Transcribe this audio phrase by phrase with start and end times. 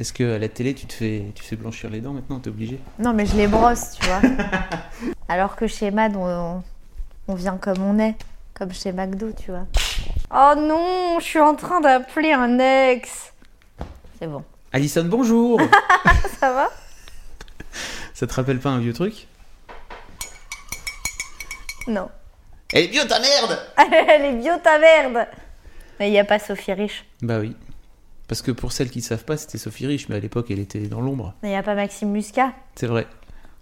[0.00, 2.40] Est-ce que à la télé, tu te fais, tu te fais blanchir les dents maintenant?
[2.40, 4.22] T'es obligé Non, mais je les brosse, tu vois.
[5.28, 6.62] Alors que chez Mad, on,
[7.28, 8.14] on vient comme on est.
[8.54, 9.66] Comme chez McDo, tu vois.
[10.34, 13.34] Oh non, je suis en train d'appeler un ex.
[14.18, 14.42] C'est bon.
[14.72, 15.60] Alison, bonjour
[16.40, 16.68] Ça va?
[18.14, 19.26] Ça te rappelle pas un vieux truc?
[21.86, 22.08] Non.
[22.72, 23.58] Eh bien ta merde
[24.08, 25.26] Elle est bio ta merde
[25.98, 27.04] Mais il n'y a pas Sophie Riche.
[27.20, 27.54] Bah oui.
[28.30, 30.86] Parce que pour celles qui savent pas, c'était Sophie Rich, mais à l'époque, elle était
[30.86, 31.34] dans l'ombre.
[31.42, 32.52] Mais il n'y a pas Maxime Muscat.
[32.76, 33.08] C'est vrai.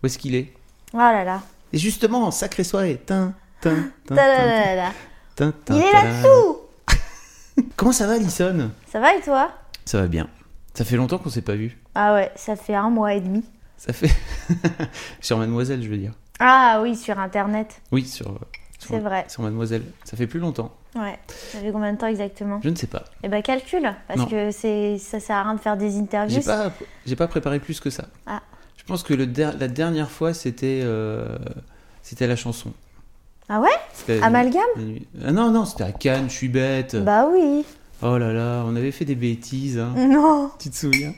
[0.02, 0.52] Où est-ce qu'il est?
[0.92, 1.40] Oh là là.
[1.72, 3.00] Et justement, sacrée soirée.
[3.06, 4.92] Tin, tin, tin, tin, Ta-da-da-da-da.
[5.36, 6.58] tin, tin, Il est là-dessous
[7.76, 8.70] Comment ça va, Alison?
[8.92, 9.52] Ça va et toi?
[9.86, 10.28] Ça va bien.
[10.74, 11.78] Ça fait longtemps qu'on s'est pas vu.
[11.94, 13.44] Ah ouais, ça fait un mois et demi.
[13.78, 14.14] Ça fait.
[15.22, 16.12] sur Mademoiselle, je veux dire.
[16.40, 17.80] Ah oui, sur Internet.
[17.90, 18.38] Oui, sur.
[18.94, 19.24] C'est vrai.
[19.28, 19.82] Sur Mademoiselle.
[20.04, 20.70] Ça fait plus longtemps.
[20.96, 21.18] Ouais.
[21.52, 22.60] Ça fait combien de temps exactement?
[22.62, 23.04] Je ne sais pas.
[23.22, 24.26] Eh ben calcule, parce Non.
[24.26, 26.40] que c'est ça sert à rien de faire des interviews.
[26.40, 26.70] J'ai pas,
[27.06, 28.04] j'ai pas préparé plus que ça.
[28.26, 28.40] Ah.
[28.76, 30.80] Je pense que le der- la dernière fois, c'était.
[30.82, 31.36] euh,
[32.02, 32.72] C'était la chanson.
[33.50, 33.68] Ah ouais?
[33.92, 34.62] C'était- Amalgame?
[35.24, 36.96] Ah non, non, c'était à Cannes, je suis bête.
[36.96, 37.64] Bah oui.
[38.02, 39.78] Oh là là, on avait fait des bêtises.
[39.78, 39.92] hein.
[39.96, 40.50] Non.
[40.58, 41.12] Tu te souviens?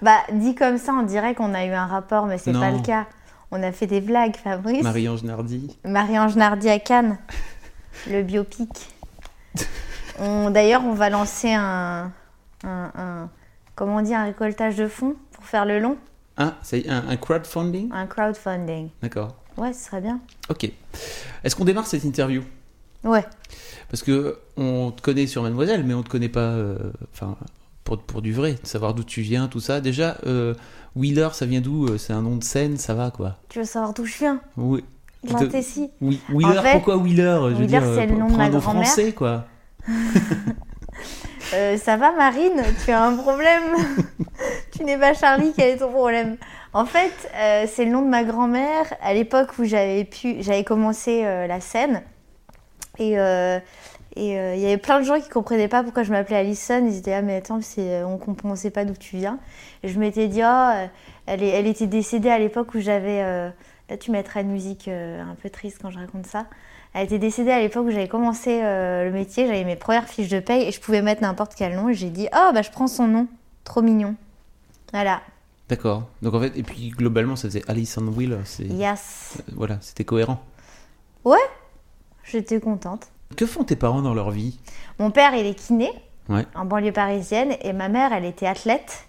[0.00, 2.80] Bah dit comme ça, on dirait qu'on a eu un rapport, mais c'est pas le
[2.80, 3.06] cas.
[3.54, 4.82] On a fait des blagues, Fabrice.
[4.82, 5.76] Marie-Ange Nardi.
[5.84, 7.18] Marie-Ange Nardi à Cannes,
[8.10, 8.88] le biopic.
[10.18, 12.10] D'ailleurs, on va lancer un,
[12.64, 13.30] un, un-
[13.74, 15.96] comment on dit, un récoltage de fonds pour faire le long,
[16.36, 17.90] Ah, c'est un, un crowdfunding?
[17.92, 18.88] Un crowdfunding.
[19.02, 19.36] D'accord.
[19.58, 20.20] Ouais, ce serait bien.
[20.48, 20.70] Ok.
[21.44, 22.42] Est-ce qu'on démarre cette interview?
[23.04, 23.24] Ouais.
[23.90, 26.78] Parce que on te connaît sur Mademoiselle, mais on te connaît pas, euh,
[27.84, 29.80] pour, pour du vrai, de savoir d'où tu viens, tout ça.
[29.82, 30.54] Déjà, euh,
[30.96, 33.64] Wheeler, ça vient d'où Euh, C'est un nom de scène, ça va quoi Tu veux
[33.64, 34.40] savoir d'où je viens?
[34.56, 34.84] Oui.
[35.24, 35.90] De la Tessie.
[36.00, 37.38] Oui, Wheeler, En fait, pourquoi Wheeler?
[37.42, 38.62] Je veux Wheeler, dire, c'est le euh, nom de ma grand-mère.
[38.84, 39.44] français quoi.
[41.54, 42.62] Euh, ça va, Marine?
[42.84, 43.74] Tu as un problème?
[44.72, 46.36] Tu n'es pas Charlie, quel est ton problème?
[46.72, 50.64] En fait, euh, c'est le nom de ma grand-mère à l'époque où j'avais pu, j'avais
[50.64, 52.02] commencé euh, la scène.
[52.98, 53.14] Et
[54.16, 56.36] euh, et euh, il y avait plein de gens qui comprenaient pas pourquoi je m'appelais
[56.36, 56.84] Alison.
[56.86, 59.38] Ils étaient ah mais attends, c'est, on comprend sait pas d'où tu viens.
[59.82, 60.86] Et je m'étais dit ah, euh,
[61.26, 63.22] elle, est, elle était décédée à l'époque où j'avais.
[63.22, 63.50] euh,
[63.88, 66.46] là, tu mettras une musique euh, un peu triste quand je raconte ça.
[66.94, 70.28] Elle était décédée à l'époque où j'avais commencé euh, le métier, j'avais mes premières fiches
[70.28, 71.88] de paye et je pouvais mettre n'importe quel nom.
[71.88, 73.28] Et j'ai dit, oh, bah je prends son nom.
[73.64, 74.14] Trop mignon.
[74.92, 75.22] Voilà.
[75.70, 76.02] D'accord.
[76.20, 78.12] Donc en fait, et puis globalement, ça faisait Alison.
[78.44, 79.38] C'est Yes.
[79.38, 80.42] euh, voilà, c'était cohérent.
[81.24, 81.38] Ouais,
[82.24, 83.06] j'étais contente.
[83.36, 84.58] Que font tes parents dans leur vie?
[84.98, 85.90] Mon père, il est kiné
[86.28, 86.46] Ouais.
[86.54, 89.04] en banlieue parisienne et ma mère, elle était athlète.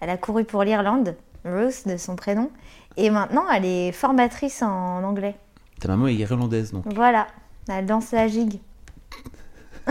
[0.00, 1.14] Elle a couru pour l'Irlande,
[1.44, 2.50] Ruth de son prénom.
[2.96, 5.36] Et maintenant, elle est formatrice en anglais.
[5.80, 7.26] Ta maman est irlandaise, non Voilà.
[7.68, 8.60] Elle danse la gigue.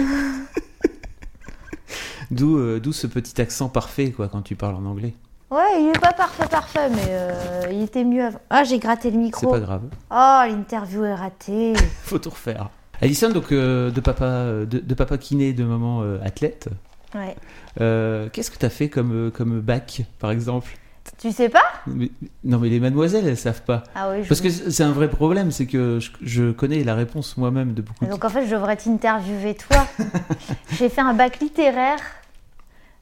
[2.32, 5.14] D'où euh, d'où ce petit accent parfait quoi quand tu parles en anglais?
[5.52, 8.40] Ouais, il est pas parfait, parfait, mais euh, il était mieux avant.
[8.50, 9.52] Ah, j'ai gratté le C'est micro.
[9.52, 9.84] pas grave.
[10.10, 11.74] Oh, l'interview est ratée.
[12.04, 12.70] Faut tout refaire.
[13.02, 16.70] Alison, donc euh, de papa euh, de, de papa kiné, de maman euh, athlète.
[17.16, 17.36] Ouais.
[17.82, 20.70] euh, Qu'est-ce que t'as fait comme comme bac, par exemple?
[21.18, 21.64] Tu sais pas?
[21.86, 22.10] Mais-
[22.46, 23.84] Non, mais les mademoiselles, elles savent pas.
[23.94, 26.96] Ah oui, je Parce que c'est un vrai problème, c'est que je, je connais la
[26.96, 29.86] réponse moi-même de beaucoup de Donc en fait, je devrais t'interviewer toi.
[30.72, 32.00] j'ai fait un bac littéraire.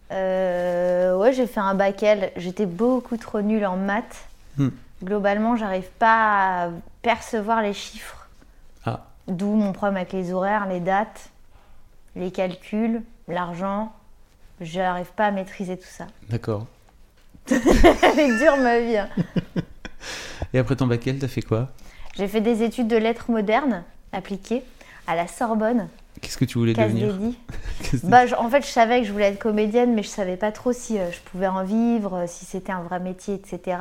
[0.10, 2.32] Ouais, j'ai fait un bac L.
[2.38, 4.26] J'étais beaucoup trop nulle en maths.
[4.58, 4.70] Hmm.
[5.04, 6.70] Globalement, j'arrive pas à
[7.02, 8.21] percevoir les chiffres.
[9.32, 11.30] D'où mon problème avec les horaires, les dates,
[12.16, 13.94] les calculs, l'argent.
[14.60, 16.06] J'arrive pas à maîtriser tout ça.
[16.30, 16.68] D'accord.
[17.50, 18.98] Elle est dure ma vie.
[18.98, 19.10] hein.
[20.54, 21.70] Et après ton bac L, t'as fait quoi?
[22.18, 24.64] J'ai fait des études de lettres modernes appliquées
[25.08, 25.88] à la Sorbonne,
[26.22, 27.16] Qu'est-ce que tu voulais Casse devenir?
[28.04, 30.52] Bah, je- en fait, je savais que je voulais être comédienne, mais je savais pas
[30.52, 33.78] trop si euh, je pouvais en vivre, euh, si c'était un vrai métier, etc.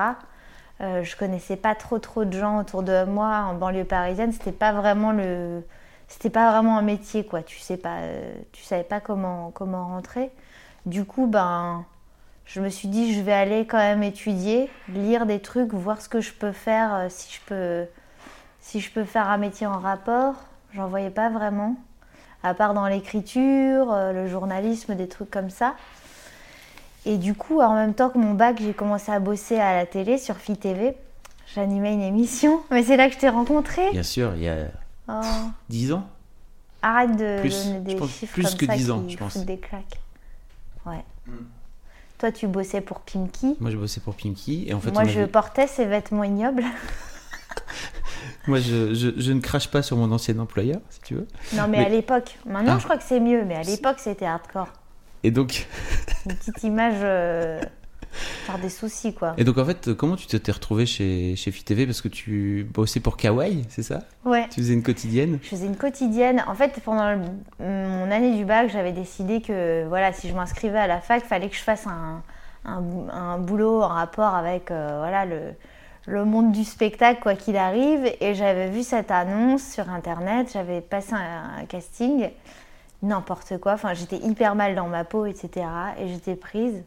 [0.81, 4.32] Euh, je connaissais pas trop trop de gens autour de moi en banlieue parisienne.
[4.32, 5.62] C'était pas vraiment le,
[6.09, 7.43] c'était pas vraiment un métier, quoi.
[7.43, 10.31] Tu sais pas, euh, tu savais pas comment comment rentrer.
[10.87, 11.85] Du coup, ben,
[12.47, 16.09] je me suis dit, je vais aller quand même étudier, lire des trucs, voir ce
[16.09, 17.87] que je peux faire, euh, si je peux,
[18.61, 20.35] si je peux faire un métier en rapport.
[20.75, 21.76] J'en voyais pas vraiment.
[22.43, 25.75] à part dans l'écriture, le journalisme, des trucs comme ça.
[27.06, 29.87] Et du coup, en même temps que mon bac, j'ai commencé à bosser à la
[29.87, 30.94] télé sur Phi TV.
[31.55, 33.91] J'animais une émission, mais c'est là que je t'ai rencontré.
[33.93, 34.67] Bien sûr, il y a
[35.08, 35.20] Oh,
[35.70, 36.06] 10 ans.
[36.82, 39.12] arrête de Plus, donner je des pense chiffres plus comme que ça 10 ans, qui
[39.14, 39.37] je pense.
[39.38, 39.99] des claques.
[40.87, 41.05] Ouais.
[41.26, 41.32] Hmm.
[42.19, 43.56] Toi, tu bossais pour Pimki.
[43.61, 44.67] Moi, je bossais pour Pinky.
[44.69, 46.64] Et en fait, Moi, je avait- portais ces vêtements ignobles.
[48.47, 51.26] Moi, je, je- je ne crache pas sur mon ancien employeur, si tu veux.
[51.55, 52.38] Non, mais, Mais- à l'époque.
[52.47, 52.79] Maintenant, Ah.
[52.79, 54.69] je crois que c'est mieux, mais à l'époque, c'était hardcore.
[55.25, 55.67] Et donc,
[56.27, 56.95] Une petite image.
[57.03, 57.61] euh,
[58.45, 59.35] faire des soucis, quoi.
[59.39, 62.67] et donc en fait, comment tu t'es retrouvé chez, chez Fit TV Parce que tu
[62.75, 64.01] bossais pour Kawaii, c'est ça?
[64.25, 64.47] Ouais.
[64.51, 65.39] Tu faisais une quotidienne?
[65.43, 66.43] Je faisais une quotidienne.
[66.49, 70.79] En fait, pendant le- mon année du bac, j'avais décidé que voilà, si je m'inscrivais
[70.79, 72.23] à la fac, fallait que je fasse un,
[72.65, 75.41] un, bou- un boulot en rapport avec euh, voilà, le,
[76.07, 78.11] le monde du spectacle, quoi qu'il arrive.
[78.21, 82.29] Et j'avais vu cette annonce sur Internet, j'avais passé un, un casting,
[83.02, 83.75] n'importe quoi.
[83.75, 85.67] Enfin, j'étais hyper mal dans ma peau, etc.
[85.99, 86.82] Et j'étais prise.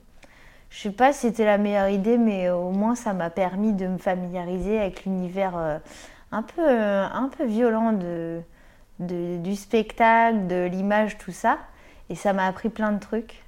[0.69, 3.87] Je sais pas si c'était la meilleure idée, mais au moins ça m'a permis de
[3.87, 5.77] me familiariser avec l'univers euh,
[6.31, 8.41] un, peu, euh, un peu violent de,
[8.99, 11.59] de- du spectacle, de l'image, tout ça.
[12.09, 13.43] Et ça m'a appris plein de trucs.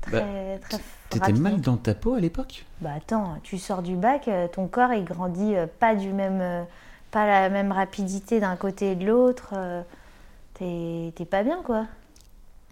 [0.00, 0.78] Très, Bah,
[1.10, 2.64] très T'étais mal dans ta peau à l'époque?
[2.80, 6.64] Bah attends, tu sors du bac, euh, ton corps il grandit pas du même,
[7.10, 9.54] pas la même rapidité d'un côté et de l'autre.
[10.54, 11.86] t'es pas bien quoi.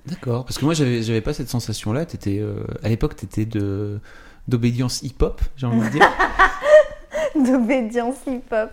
[0.08, 0.44] D'accord.
[0.44, 2.06] Parce que moi, j'avais, j'avais pas cette sensation-là.
[2.06, 4.00] T'étais, euh, à l'époque, t'étais de,
[4.46, 6.08] d'obédience hip-hop, j'ai envie de dire.
[7.34, 8.70] D'obédience hip-hop.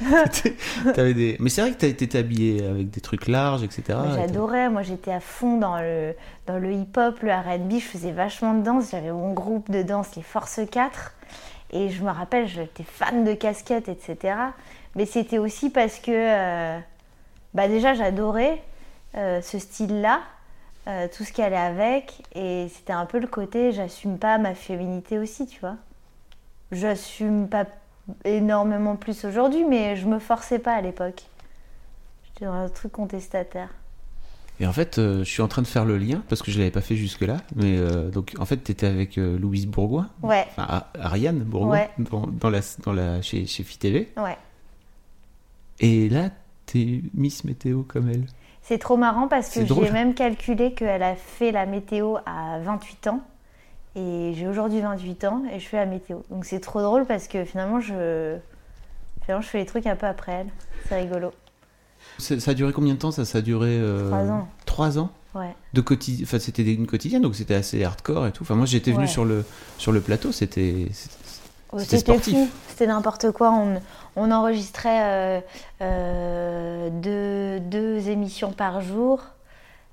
[0.94, 1.36] T'avais des...
[1.38, 3.98] Mais c'est vrai que t'as- t'étais habillé avec des trucs larges, etc.
[4.14, 6.14] J'adorais, moi j'étais à fond dans le,
[6.46, 10.08] dans le hip-hop, le RB, je faisais vachement de danse, j'avais mon groupe de danse,
[10.16, 11.12] les Force 4,
[11.72, 14.34] et je me rappelle, j'étais fan de casquettes, etc.
[14.96, 16.78] Mais c'était aussi parce que, euh,
[17.54, 18.62] bah déjà j'adorais
[19.16, 20.20] euh, ce style-là,
[20.88, 24.54] euh, tout ce qui allait avec, et c'était un peu le côté, j'assume pas ma
[24.54, 25.76] féminité aussi, tu vois.
[26.72, 27.66] J'assume pas
[28.24, 31.24] énormément plus aujourd'hui, mais je me forçais pas à l'époque.
[32.24, 33.68] J'étais dans un truc contestataire.
[34.60, 36.58] Et en fait, euh, je suis en train de faire le lien parce que je
[36.58, 37.36] l'avais pas fait jusque-là.
[37.54, 41.90] Mais euh, donc, en fait, t'étais avec euh, Louise Bourgoin, Ouais, enfin Ariane Bourgoin, Ouais.
[41.98, 44.12] dans, dans la, dans la, chez, chez Fit TV.
[44.16, 44.36] ouais.
[45.80, 46.30] Et là,
[46.66, 48.26] t'es Miss Météo comme elle.
[48.68, 53.06] C'est trop marrant parce que j'ai même calculé qu'elle a fait la météo à 28
[53.06, 53.22] ans.
[53.96, 56.18] Et j'ai aujourd'hui 28 ans et je fais la météo.
[56.30, 58.36] Donc c'est trop drôle parce que finalement je,
[59.24, 60.46] finalement, je fais les trucs un peu après elle.
[60.86, 61.32] C'est rigolo.
[62.18, 63.24] Ça, a duré combien de temps ça?
[63.24, 64.48] Ça a duré euh, Trois ans.
[64.66, 65.10] Trois ans?
[65.34, 65.54] Ouais.
[65.72, 66.24] de quotidien.
[66.26, 68.42] Enfin, c'était une quotidienne, donc c'était assez hardcore et tout.
[68.42, 69.10] Enfin, moi, j'étais venu Ouais.
[69.10, 69.44] sur le
[69.78, 70.30] sur le plateau.
[70.32, 70.88] C'était
[71.78, 73.52] c'était- fou, c'était n'importe quoi.
[73.52, 73.80] On,
[74.16, 75.40] on enregistrait euh,
[75.82, 79.22] euh, deux, deux émissions par jour.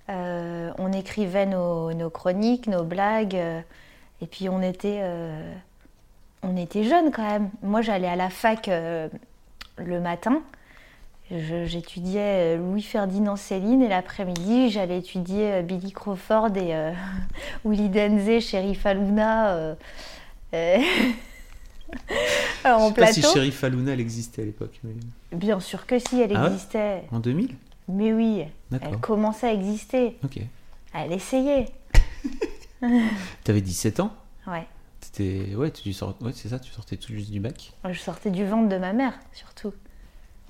[0.09, 3.35] Euh, on écrivait nos, nos chroniques, nos blagues.
[3.35, 5.01] et puis on était,
[6.43, 7.49] on était jeunes quand même.
[7.63, 10.41] Moi j'allais à la fac le matin.
[11.31, 16.91] J'étudiais Louis-Ferdinand Céline et l'après-midi j'allais étudier Billy Crawford et euh,
[17.65, 17.89] Willy
[18.85, 19.47] Aluna.
[19.55, 19.75] euh,
[20.53, 20.77] euh,
[22.65, 23.21] en Je sais pas si.
[23.21, 24.79] Sheriff Aluna elle existait à l'époque.
[24.83, 24.93] Mais...
[25.37, 27.03] Bien sûr que si, elle Ah ouais existait.
[27.11, 27.55] En 2000
[27.89, 30.17] Mais oui, elle commençait à exister.
[30.23, 30.39] Ok.
[30.93, 31.65] Elle essayait.
[33.43, 34.13] T'avais 17 ans
[34.47, 34.67] Ouais.
[34.99, 35.55] T'étais...
[35.55, 36.15] Ouais, tu sort...
[36.21, 37.73] ouais, c'est ça, tu sortais tout juste du bac.
[37.89, 39.73] Je sortais du ventre de ma mère, surtout.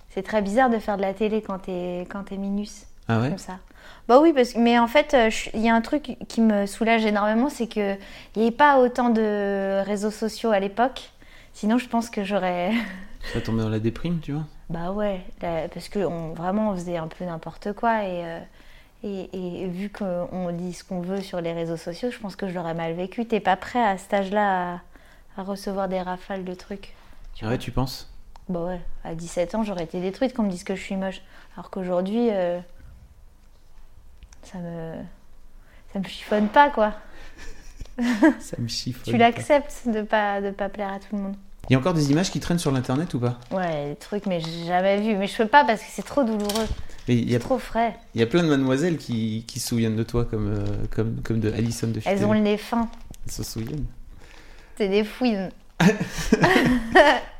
[0.09, 3.29] C'est très bizarre de faire de la télé quand t'es quand t'es minus, Ah ouais
[3.29, 3.59] comme ça.
[4.07, 6.65] Bah oui, parce que mais en fait, euh, il y a un truc qui me
[6.65, 7.95] soulage énormément, c'est que
[8.35, 11.09] il n'y avait pas autant de réseaux sociaux à l'époque.
[11.55, 12.71] Sinon, je pense que j'aurais.
[13.33, 16.75] Ça tombait dans la déprime, tu vois Bah ouais, là, parce que on, vraiment on
[16.75, 18.39] faisait un peu n'importe quoi et, euh,
[19.03, 22.47] et, et vu qu'on dit ce qu'on veut sur les réseaux sociaux, je pense que
[22.47, 23.25] je l'aurais mal vécu.
[23.25, 26.93] T'es pas prêt à cet âge-là à, à recevoir des rafales de trucs
[27.33, 27.53] tu Ah vois.
[27.53, 28.11] ouais, tu penses?
[28.47, 31.21] Bah ouais, à 17 ans j'aurais été détruite qu'on me dise que je suis moche.
[31.55, 32.59] Alors qu'aujourd'hui, euh,
[34.43, 34.93] ça me...
[35.93, 36.93] Ça me chiffonne pas quoi.
[38.39, 39.13] Ça me chiffonne.
[39.13, 41.35] Tu l'acceptes de pas, de pas plaire à tout le monde.
[41.69, 43.39] Il y a encore des images qui traînent sur l'internet ou pas?
[43.51, 45.15] Ouais, des trucs mais j'ai jamais vu.
[45.15, 46.67] Mais je peux pas parce que c'est trop douloureux,
[47.09, 47.95] a, trop frais.
[48.13, 51.21] il y a plein de mademoiselles qui, qui se souviennent de toi comme, euh, comme,
[51.23, 52.87] comme de Alison de Elles ont le nez fin.
[53.25, 53.85] Elles se souviennent.
[54.77, 55.49] C'est des fouines.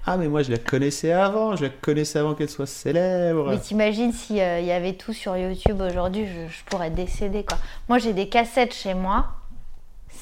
[0.08, 3.50] Ah mais moi je la connaissais avant, je la connaissais avant qu'elle soit célèbre.
[3.50, 7.58] Mais t'imagines s'il y avait tout sur YouTube aujourd'hui, je, je pourrais décéder quoi.
[7.90, 9.30] Moi j'ai des cassettes chez moi,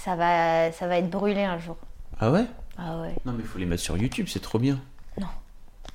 [0.04, 1.78] ça va, ça va être brûlé un jour.
[2.20, 2.46] Ah ouais?
[2.78, 3.16] Ah ouais.
[3.26, 4.80] Non mais il faut les mettre sur YouTube, c'est trop bien.
[5.18, 5.28] Non.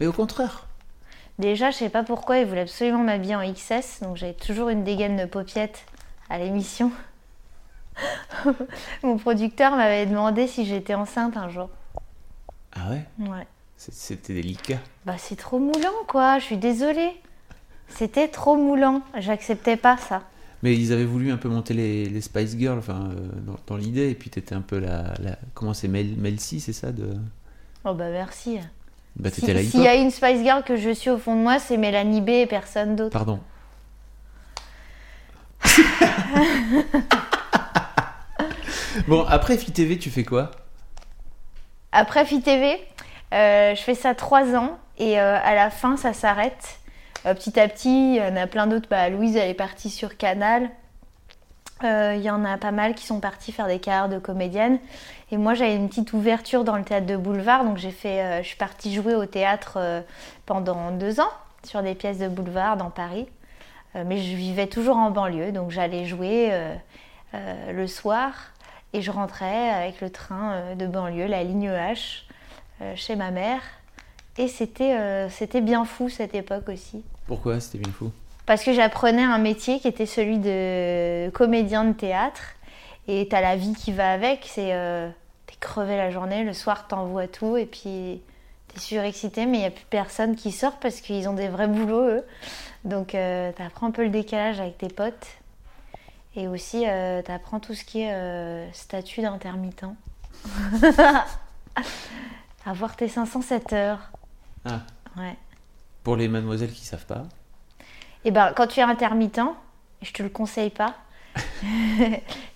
[0.00, 0.66] Mais au contraire.
[1.38, 4.82] Déjà, je sais pas pourquoi, ils voulaient absolument m'habiller en XS, donc j'avais toujours une
[4.82, 5.84] dégaine de paupiette
[6.30, 6.90] à l'émission.
[9.02, 11.68] Mon producteur m'avait demandé si j'étais enceinte un jour.
[12.72, 13.04] Ah ouais?
[13.18, 13.46] Ouais.
[13.76, 14.78] C'était délicat.
[15.04, 17.20] Bah c'est trop moulant quoi, je suis désolée.
[17.88, 20.22] C'était trop moulant, j'acceptais pas ça.
[20.62, 23.76] Mais ils avaient voulu un peu monter les, les Spice Girls enfin, euh, dans, dans
[23.76, 25.14] l'idée, et puis t'étais un peu la.
[25.20, 27.10] la comment c'est Mel, Mel C, c'est ça de...
[27.84, 28.58] Oh bah merci.
[29.16, 31.36] Bah Si- t'étais la S'il y a une Spice Girl que je suis au fond
[31.36, 33.12] de moi, c'est Mélanie B et personne d'autre.
[33.12, 33.38] Pardon.
[39.06, 40.50] bon, après FITV, tu fais quoi?
[41.92, 42.76] Après FITV,
[43.32, 46.78] euh, je fais ça trois ans et euh, à la fin ça s'arrête.
[47.28, 48.88] Euh, petit à petit, il y en a plein d'autres.
[48.88, 50.70] Bah, Louise elle est partie sur Canal.
[51.84, 54.78] Euh, Il y en a pas mal qui sont partis faire des carrières de comédienne.
[55.30, 58.42] Et moi j'avais une petite ouverture dans le théâtre de boulevard, donc j'ai fait, euh,
[58.42, 60.04] je suis partie jouer au théâtre
[60.46, 61.30] pendant deux ans
[61.64, 63.28] sur des pièces de boulevard dans Paris.
[63.94, 66.52] Mais je vivais toujours en banlieue, donc j'allais jouer
[67.32, 68.52] le soir
[68.92, 72.24] et je rentrais avec le train de banlieue, la ligne H,
[72.94, 73.60] chez ma mère.
[74.36, 77.02] Et c'était bien fou cette époque aussi.
[77.28, 78.10] Pourquoi C'était bien fou?
[78.46, 82.40] Parce que j'apprenais un métier qui était celui de comédien de théâtre.
[83.06, 84.46] Et t'as la vie qui va avec.
[84.46, 85.08] C'est euh,
[85.46, 88.22] t'es crevé la journée, le soir t'envoies tout et puis
[88.68, 91.68] t'es surexcité, mais il n'y a plus personne qui sort parce qu'ils ont des vrais
[91.68, 92.24] boulots eux.
[92.84, 95.26] Donc euh, t'apprends un peu le décalage avec tes potes.
[96.34, 99.84] Et aussi euh, t'apprends tout ce qui est euh, statut d'intermittent.
[102.66, 104.10] Avoir tes 507 heures.
[104.64, 104.80] Ah,
[105.16, 105.36] Ouais.
[106.08, 107.24] Pour les mademoiselles qui savent pas.
[108.24, 109.42] Et ben, quand tu es intermittent,
[110.00, 110.94] je te le conseille pas,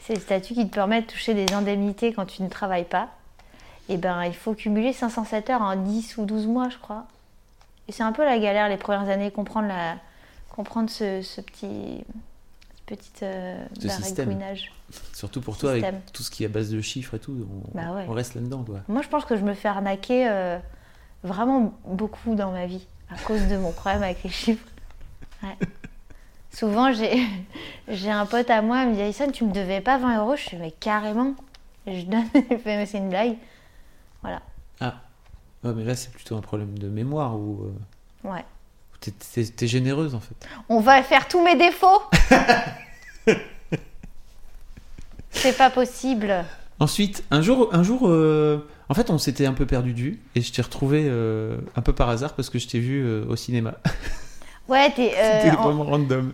[0.01, 3.11] c'est le statut qui te permet de toucher des indemnités quand tu ne travailles pas.
[3.91, 7.05] Et ben, il faut cumuler 507 heures en 10 ou 12 mois, je crois.
[7.89, 9.97] Et c'est un peu la galère les premières années, comprendre, la,
[10.49, 12.03] comprendre ce, ce petit,
[12.79, 14.35] ce petit euh, Ce système.
[15.13, 17.77] Surtout pour toi, avec tout ce qui est à base de chiffres et tout, on,
[17.77, 18.07] Bah ouais.
[18.09, 18.65] on reste là-dedans.
[18.89, 20.59] Moi, je pense que je me fais arnaquer euh,
[21.23, 24.65] vraiment beaucoup dans ma vie à cause de mon problème avec les chiffres.
[25.43, 25.57] Ouais.
[26.53, 26.93] Souvent,
[27.89, 30.37] j'ai un pote à moi, il me dit Alison, tu me devais pas 20 euros
[30.37, 31.35] Je fais, mais carrément.
[31.87, 33.37] Je donne, il fait, mais c'est une blague.
[34.23, 34.41] Voilà.
[34.81, 34.95] Ah,
[35.65, 37.65] ouais, mais là, c'est plutôt un problème de mémoire ou.
[37.65, 38.45] euh, Ouais.
[38.95, 40.35] ou t'es- t'es t'es généreuse, en fait.
[40.69, 42.03] On va faire tous mes défauts
[45.31, 46.45] C'est pas possible.
[46.79, 50.43] Ensuite, un jour, un jour euh, en fait, on s'était un peu perdu vue et
[50.43, 53.37] je t'ai retrouvé euh, un peu par hasard parce que je t'ai vu euh, au
[53.37, 53.75] cinéma.
[54.69, 56.33] Ouais, t'es euh, C'était en- vraiment random.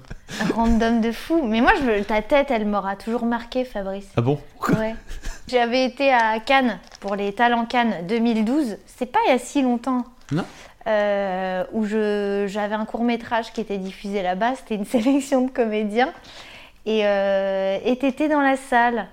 [0.54, 1.40] random de fou.
[1.46, 4.06] Mais moi, je veux, ta tête, elle m'aura toujours marqué, Fabrice.
[4.16, 4.38] Ah bon
[4.78, 4.94] Ouais.
[5.48, 8.76] J'avais été à Cannes pour les Talents Cannes 2012.
[8.86, 10.04] C'est pas il y a si longtemps.
[10.30, 10.44] Non.
[10.86, 14.56] Euh, où j'avais un court métrage qui était diffusé là-bas.
[14.56, 16.12] C'était une sélection de comédiens.
[16.84, 19.06] Et euh, t'étais dans la salle.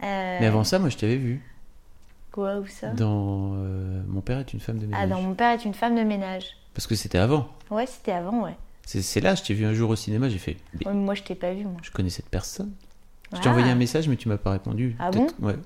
[0.00, 1.42] Mais avant ça, moi, je t'avais vu
[2.32, 5.00] Quoi, où ça dans euh, Mon père est une femme de ménage.
[5.02, 6.46] Ah, dans Mon père est une femme de ménage.
[6.74, 7.48] Parce que c'était avant.
[7.70, 8.56] Ouais, c'était avant, ouais.
[8.86, 10.56] C'est là, je t'ai vu un jour au cinéma, j'ai fait.
[10.74, 11.76] mais Ouais, mais moi, je t'ai pas vu, moi.
[11.82, 12.72] Je connais cette personne.
[13.32, 13.52] Je t'ai Ah.
[13.52, 14.96] envoyé un message, mais tu m'as pas répondu.
[14.98, 15.56] Ah Peut-être- Ouais,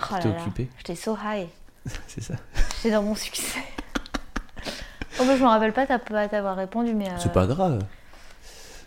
[0.00, 0.68] Oh J'étais là, occupé.
[0.78, 1.46] J'étais so high.
[2.08, 2.34] c'est ça.
[2.76, 3.60] J'étais dans mon succès.
[5.20, 7.08] oh, bah, je me rappelle pas t'as pas t'avoir répondu, mais.
[7.08, 7.84] euh, C'est pas grave.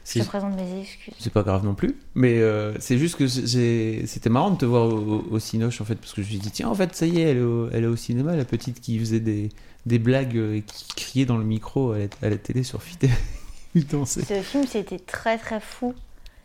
[0.07, 1.13] Je C'est te présente mes excuses.
[1.19, 1.95] c'est pas grave non plus.
[2.15, 5.95] Mais euh, c'est juste que c'était marrant de te voir au, au Cinoche en fait,
[5.95, 7.69] parce que je me suis dit, tiens, en fait, ça y est, elle est au,
[7.71, 9.49] elle est au cinéma, la petite qui faisait des,
[9.85, 12.79] des blagues et qui criait dans le micro à la, à la télé sur
[13.75, 14.21] dansait.
[14.21, 15.93] Ce film, c'était très très fou.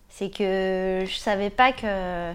[0.09, 2.33] C'est que je savais pas que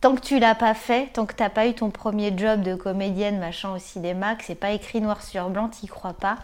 [0.00, 2.74] tant que tu l'as pas fait, tant que t'as pas eu ton premier job de
[2.74, 6.38] comédienne machin au cinéma, que c'est pas écrit noir sur blanc, t'y crois pas.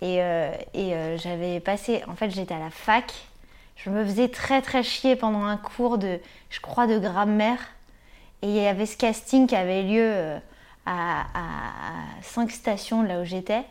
[0.00, 3.12] Et, euh, euh, j'avais passé, en fait, j'étais à la fac.
[3.76, 7.58] Je me faisais très très chier pendant un cours de, je crois, de grammaire.
[8.42, 10.38] Et il y avait ce casting qui avait lieu euh,
[10.86, 13.64] à, à, à cinq stations de là où j'étais.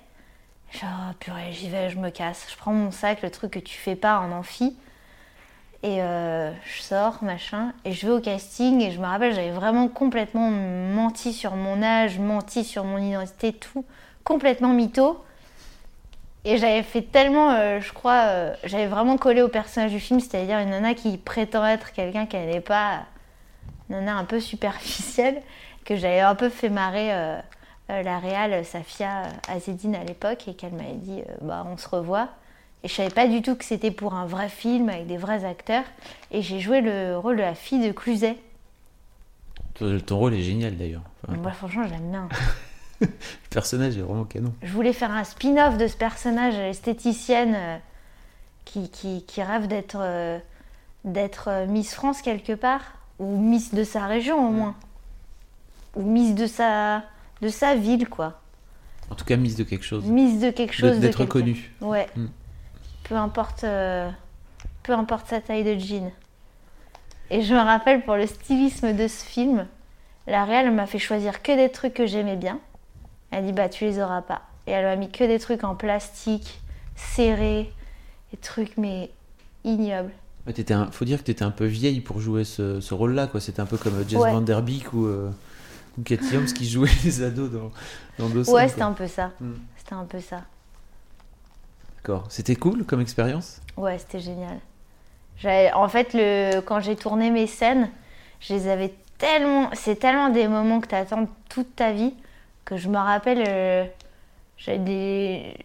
[0.72, 2.46] Genre, oh, purée, j'y vais, je me casse.
[2.52, 4.76] Je prends mon sac, le truc que tu fais pas en amphi.
[5.84, 8.82] Et je sors, machin, et je vais au casting.
[8.82, 13.54] Et je me rappelle, j'avais vraiment complètement menti sur mon âge, menti sur mon identité,
[13.54, 13.86] tout.
[14.26, 15.24] Complètement mytho.
[16.48, 20.22] Et j'avais fait tellement, euh, je crois, euh, j'avais vraiment collé au personnage du film,
[20.22, 23.02] c'est-à-dire une nana qui prétend être quelqu'un qu'elle n'est pas,
[23.90, 25.42] une nana un peu superficielle,
[25.84, 27.38] que j'avais un peu fait marrer euh,
[27.90, 32.30] la réal Safia Azedine à l'époque et qu'elle m'avait dit bah on se revoit.
[32.84, 35.44] Et je savais pas du tout que c'était pour un vrai film avec des vrais
[35.44, 35.84] acteurs.
[36.32, 38.38] Et j'ai joué le rôle de la fille de Cluzet.
[39.74, 41.04] Ton rôle est génial d'ailleurs.
[41.28, 42.30] Moi franchement je l'aime bien.
[43.02, 43.08] Le
[43.50, 44.54] personnage est vraiment canon.
[44.64, 47.78] Je voulais faire un spin-off de ce personnage esthéticienne euh,
[48.66, 50.40] qui, qui, qui rêve d'être euh,
[51.06, 52.82] d'être euh, Miss France quelque part,
[53.20, 54.76] ou Miss de sa région au moins,
[55.96, 57.04] ou Miss de sa,
[57.42, 58.42] de sa ville quoi.
[59.10, 60.06] En tout cas, mise de quelque chose.
[60.06, 61.00] Miss de quelque chose.
[61.00, 61.72] D'être reconnu.
[61.82, 62.08] Ouais.
[62.16, 62.26] Mm.
[63.04, 64.10] Peu importe, euh,
[64.84, 66.12] peu importe sa taille de jean.
[67.30, 69.66] Et je me rappelle pour le stylisme de ce film,
[70.28, 72.60] la réelle m'a fait choisir que des trucs que j'aimais bien.
[73.32, 74.42] Elle dit bah tu les auras pas.
[74.68, 76.62] Et elle m'a mis que des trucs en plastique,
[76.96, 77.72] serrés,
[78.32, 79.12] des trucs mais
[79.64, 80.12] ignobles.
[80.46, 82.94] Ouais, t'étais un- Faut dire que tu étais un peu vieille pour jouer ce, ce
[82.94, 83.28] rôle-là.
[83.28, 83.40] quoi.
[83.42, 84.32] C'était un peu comme euh, Jess Ouais.
[84.32, 85.30] Van Der Beek ou, euh,
[85.98, 87.72] ou Cathy Holmes qui jouaient les ados dans,
[88.18, 88.54] dans Dawson.
[88.54, 89.32] Ouais, c'était un peu ça.
[89.42, 89.52] Mm.
[89.78, 90.42] C'était un peu ça.
[91.98, 92.26] D'accord.
[92.30, 93.62] C'était cool comme expérience?
[93.76, 94.60] Ouais, c'était génial.
[95.76, 96.62] En fait, le...
[96.62, 97.90] quand j'ai tourné mes scènes,
[98.40, 99.70] je les avais tellement.
[99.74, 102.14] C'est tellement des moments que tu attends toute ta vie
[102.68, 103.44] que je me rappelle.
[103.48, 103.86] euh.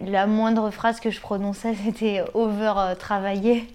[0.07, 3.75] La moindre phrase que je prononçais, c'était over travaillé.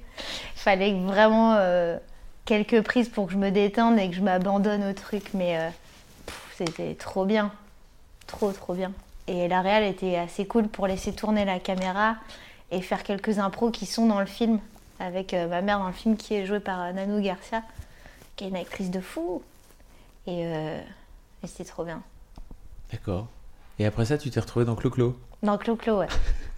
[0.56, 1.98] Il fallait vraiment euh,
[2.46, 5.34] quelques prises pour que je me détende et que je m'abandonne au truc.
[5.34, 5.70] Mais euh,
[6.56, 7.52] c'était trop bien.
[8.28, 8.92] Trop, trop bien.
[9.28, 12.16] Et la réal était assez cool pour laisser tourner la caméra
[12.72, 14.60] et faire quelques impros qui sont dans le film,
[15.00, 17.64] avec ma mère dans le film qui est jouée par Nanou Garcia,
[18.36, 19.42] qui est une actrice de fou.
[20.28, 22.02] Et, et c'était trop bien.
[22.92, 23.28] D'accord.
[23.80, 25.18] Et après ça, tu t'es retrouvé dans Clo-Clo.
[25.44, 26.08] Dans Clo-Clo, ouais.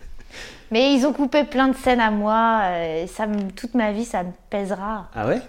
[0.71, 3.91] Mais ils ont coupé plein de scènes à moi, euh, et ça me- toute ma
[3.91, 5.07] vie ça me pèsera.
[5.15, 5.41] Ah ouais?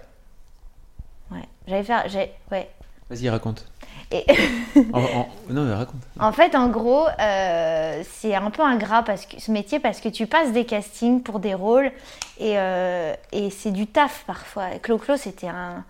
[1.30, 1.44] Ouais.
[1.68, 2.04] J'allais faire.
[2.08, 2.70] j'ai- Ouais.
[3.10, 3.66] Vas-y, raconte.
[4.12, 4.24] Et
[4.92, 6.00] En- en- Non, mais raconte.
[6.18, 10.08] En fait, en gros, euh, c'est un peu ingrat parce que, ce métier parce que
[10.08, 11.92] tu passes des castings pour des rôles
[12.38, 14.70] et, euh, et c'est du taf parfois.
[14.82, 15.84] Clo-Clo, c'était un,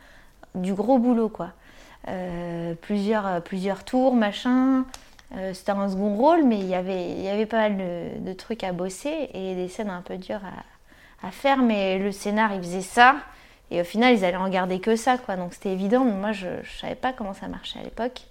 [0.54, 1.50] du gros boulot, quoi.
[2.08, 4.84] Euh, plusieurs, euh, plusieurs tours, machin.
[5.36, 7.76] Euh, c'était un second rôle, mais il y avait, y avait pas mal
[8.24, 10.40] de, trucs à bosser et des scènes un peu dures
[11.22, 11.58] à, faire.
[11.58, 13.16] Mais le scénar, il faisait ça.
[13.70, 15.36] Et au final, ils allaient en garder que ça, quoi.
[15.36, 18.22] Donc c'était évident, mais moi, je, je savais pas comment ça marchait à l'époque.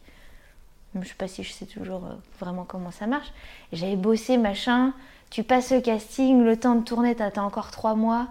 [1.00, 2.02] Je sais pas si je sais toujours
[2.40, 3.32] vraiment comment ça marche.
[3.72, 4.92] J'avais bossé, machin.
[5.30, 8.28] Tu passes le casting, le temps de tourner, t'attends encore trois mois.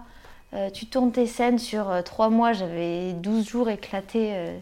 [0.73, 2.51] Tu tournes tes scènes sur trois mois.
[2.51, 4.59] J'avais 12 jours éclatés,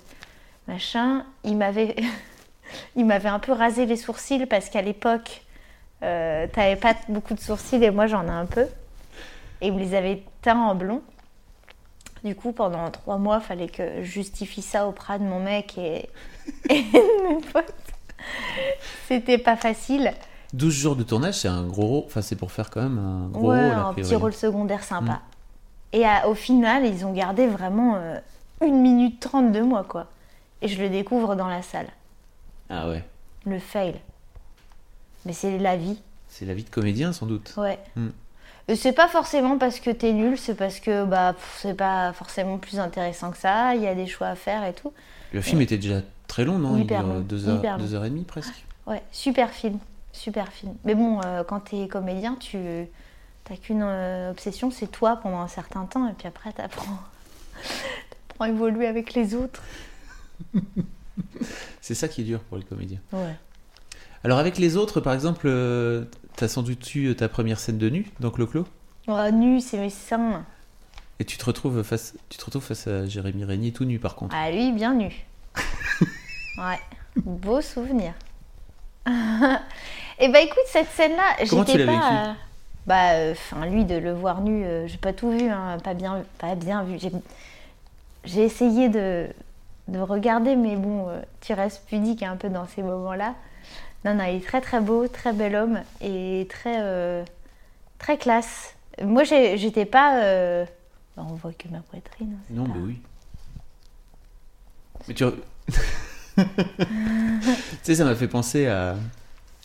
[0.68, 1.24] machin.
[1.44, 1.96] Il m'avait...
[2.98, 5.42] Il m'avait un peu rasé les sourcils parce qu'à l'époque,
[6.04, 8.66] euh, t'avais pas beaucoup de sourcils et moi j'en ai un peu.
[9.62, 11.02] Et il me les avait teints en blond.
[12.26, 16.10] Du coup, pendant trois mois, fallait que je justifie ça auprès de mon mec et,
[16.70, 17.74] et de mes potes.
[19.08, 20.12] C'était pas facile.
[20.54, 22.04] 12 jours de tournage, c'est un gros rôle.
[22.08, 23.80] Enfin, c'est pour faire quand même un gros ouais, rôle.
[23.80, 25.22] un petit rôle secondaire sympa.
[25.94, 28.18] Et à- au final, ils ont gardé vraiment euh,
[28.62, 30.08] une minute trente de moi, quoi.
[30.62, 31.88] Et je le découvre dans la salle.
[32.70, 33.04] Ah ouais.
[33.46, 33.96] Le fail.
[35.26, 36.02] Mais c'est la vie.
[36.28, 37.54] C'est la vie de comédien, sans doute.
[37.58, 37.80] Ouais.
[37.96, 38.10] Mm.
[38.76, 42.80] C'est pas forcément parce que t'es nul, c'est parce que bah c'est pas forcément plus
[42.80, 43.76] intéressant que ça.
[43.76, 44.92] Il y a des choix à faire et tout.
[45.32, 46.76] Le film était déjà très long, non?
[46.76, 48.66] Hyper Il dure deux heures, hyper deux heures et demie presque.
[48.86, 49.80] Ouais, super film,
[50.12, 50.74] super film.
[50.84, 52.58] Mais bon, euh, quand t'es comédien, tu
[53.46, 57.00] t'as qu'une euh, obsession, c'est toi pendant un certain temps, et puis après t'apprends,
[58.28, 59.62] t'apprends à évoluer avec les autres.
[61.82, 63.00] C'est ça qui est dur pour les comédiens.
[63.12, 63.36] Ouais.
[64.24, 67.90] Alors avec les autres, par exemple, euh, t'as sans doute eu ta première scène de
[67.90, 68.66] nu dans Clo-Clo?
[69.08, 70.46] Oh, nu, c'est mes seins.
[71.20, 74.16] et tu te retrouves face, tu te retrouves face à Jérémy Régnier tout nu par
[74.16, 74.36] contre.
[74.38, 75.26] Ah lui, bien nu.
[76.58, 76.80] ouais,
[77.16, 78.14] beau souvenir.
[80.20, 81.92] Et bah écoute, cette scène-là, j'étais pas.
[81.92, 82.34] vécu euh,
[82.88, 85.94] bah, euh, enfin, lui, de le voir nu, euh, j'ai pas tout vu, hein, pas
[85.94, 86.98] bien, pas bien vu.
[88.24, 89.28] J'ai essayé de,
[89.88, 93.36] de regarder, mais bon, euh, tu restes pudique un peu dans ces moments-là.
[94.06, 97.24] Non, non, il est très très beau, très bel homme et très, euh,
[97.98, 98.76] très classe.
[99.04, 100.24] Moi, j'étais pas.
[100.24, 100.66] euh,
[101.16, 102.34] bah, on voit que ma poitrine.
[102.38, 103.02] hein, Non, pas- mais oui.
[105.08, 105.24] Mais tu.
[106.38, 106.44] tu
[107.84, 108.96] sais, ça m'a fait penser à.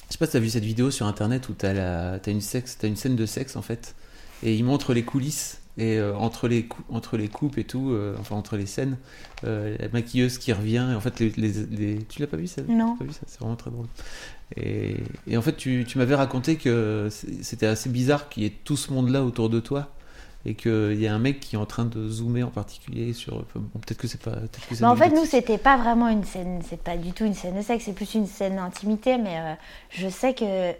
[0.08, 2.12] Je sais pas si t'as vu cette vidéo sur internet où t'as la...
[2.14, 2.76] as une, sexe...
[2.82, 3.94] as une scène de sexe en fait.
[4.42, 5.61] Et il montre les coulisses.
[5.78, 8.98] Et euh, entre, les entre les coupes et tout, euh, enfin entre les scènes,
[9.44, 10.86] euh, la maquilleuse qui revient.
[10.92, 12.96] Et en fait, les, les- les- tu l'as pas vu ça Non.
[13.26, 13.86] C'est vraiment très drôle.
[14.56, 17.08] Et, et en fait, tu, tu m'avais raconté que
[17.40, 19.88] c'était assez bizarre qu'il y ait tout ce monde-là autour de toi
[20.44, 23.36] et qu'il y a un mec qui est en train de zoomer en particulier sur.
[23.54, 24.32] bon, peut-être que c'est pas.
[24.32, 27.24] que c'est Bah, en fait, nous, c'était pas vraiment une scène, c'est pas du tout
[27.24, 29.54] une scène de sexe, c'est plus une scène d'intimité, mais euh,
[29.90, 30.72] je sais que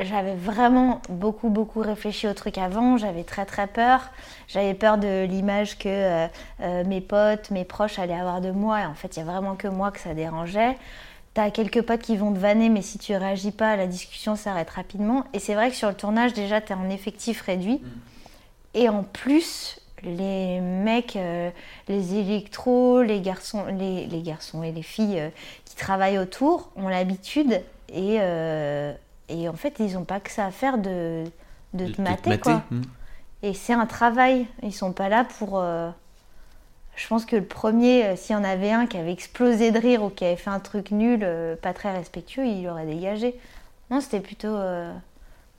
[0.00, 4.10] j'avais vraiment beaucoup, beaucoup réfléchi au truc avant, j'avais très, très peur.
[4.46, 6.26] J'avais peur de l'image que euh,
[6.60, 9.24] euh, mes potes, mes proches allaient avoir de moi, et en fait, il y a
[9.24, 10.76] vraiment que moi que ça dérangeait.
[11.34, 14.70] T'as quelques potes qui vont te vanner, mais si tu réagis pas, la discussion s'arrête
[14.70, 15.24] rapidement.
[15.32, 17.80] Et c'est vrai que sur le tournage, déjà, t'es en effectif réduit.
[18.74, 21.50] Et en plus, les mecs, euh,
[21.88, 25.22] les électros, les garçons, les, les garçons et les filles
[25.64, 28.18] qui travaillent autour ont l'habitude et,
[29.28, 31.24] et en fait, ils n'ont pas que ça à faire de,
[31.74, 32.62] de, te mater, quoi.
[32.70, 32.82] hmm.
[33.42, 34.46] Et c'est un travail.
[34.62, 35.58] Ils sont pas là pour.
[35.60, 35.90] euh,
[36.96, 39.78] Je pense que le premier, euh, s'il y en avait un qui avait explosé de
[39.78, 43.38] rire ou qui avait fait un truc nul, euh, pas très respectueux, il aurait dégagé.
[43.90, 44.56] Non, c'était plutôt,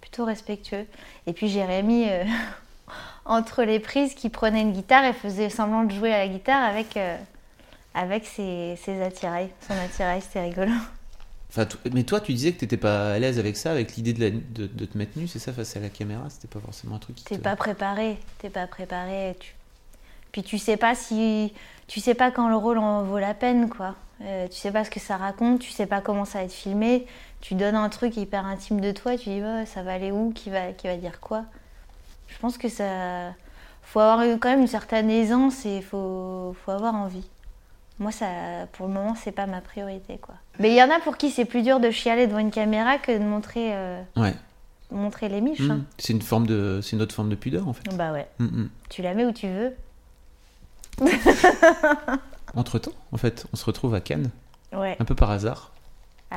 [0.01, 0.85] plutôt respectueux.
[1.25, 2.05] Et puis Jérémy,
[3.25, 6.63] entre les prises, qui prenait une guitare et faisait semblant de jouer à la guitare
[6.63, 6.99] avec,
[7.95, 9.49] avec ses, ses attirails.
[9.67, 10.71] Son attirail, c'était rigolo.
[11.49, 14.19] Enfin, mais toi, tu disais que t'étais pas à l'aise avec ça, avec l'idée de,
[14.19, 16.29] la- de, de te mettre nu, c'est ça, face à la caméra?
[16.29, 17.41] C'était pas forcément un truc qui T'es te...
[17.41, 19.35] pas préparé, t'es pas préparé.
[19.39, 19.55] Tu...
[20.31, 21.53] Puis tu sais pas si,
[21.87, 23.95] tu sais pas quand le rôle en vaut la peine, quoi.
[24.21, 26.53] Euh, tu sais pas ce que ça raconte, tu sais pas comment ça va être
[26.53, 27.07] filmé.
[27.41, 30.31] Tu donnes un truc hyper intime de toi, tu dis ouais, ça va aller où,
[30.33, 31.45] qui va, qui va dire quoi?
[32.27, 33.33] Je pense que ça,
[33.81, 37.27] faut avoir quand même une certaine aisance et faut, faut avoir envie.
[37.97, 38.27] Moi, ça,
[38.73, 40.35] pour le moment, c'est pas ma priorité, quoi.
[40.59, 42.97] Mais il y en a pour qui c'est plus dur de chialer devant une caméra
[42.97, 44.35] que de montrer, euh, Ouais.
[44.91, 45.61] montrer les miches.
[45.69, 45.81] Hein.
[45.97, 47.83] C'est une forme de, c'est une autre forme de pudeur en fait.
[47.95, 48.27] Bah ouais.
[48.39, 48.69] Hmm, hmm.
[48.89, 49.73] Tu la mets où tu veux.
[52.55, 54.29] Entre temps, en fait, on se retrouve à Cannes,
[54.73, 54.97] Ouais.
[54.99, 55.71] un peu par hasard,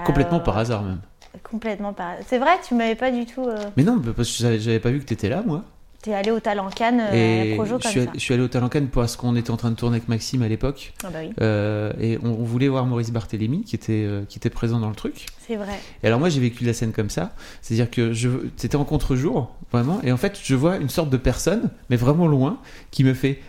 [0.05, 1.01] complètement par hasard même.
[1.43, 2.15] Complètement par.
[2.27, 3.47] C'est vrai, tu m'avais pas du tout.
[3.49, 5.65] euh, Mais non, parce que j'avais pas vu que t'étais là, moi.
[6.03, 8.11] T'es allé au Talent Cannes euh, et Projo je comme suis, ça.
[8.15, 10.43] je suis allé au Talent Cannes parce qu'on était en train de tourner avec Maxime
[10.43, 10.93] à l'époque.
[11.05, 14.39] Ah bah oui, Euh, et on, on voulait voir Maurice Barthélémy qui était, euh, qui
[14.39, 15.27] était présent dans le truc.
[15.47, 15.79] c'est vrai.
[16.03, 19.55] Et alors moi j'ai vécu la scène comme ça, c'est-à-dire que je, c'était en contre-jour,
[19.71, 22.59] vraiment, et en fait je vois une sorte de personne, mais vraiment loin,
[22.91, 23.41] qui me fait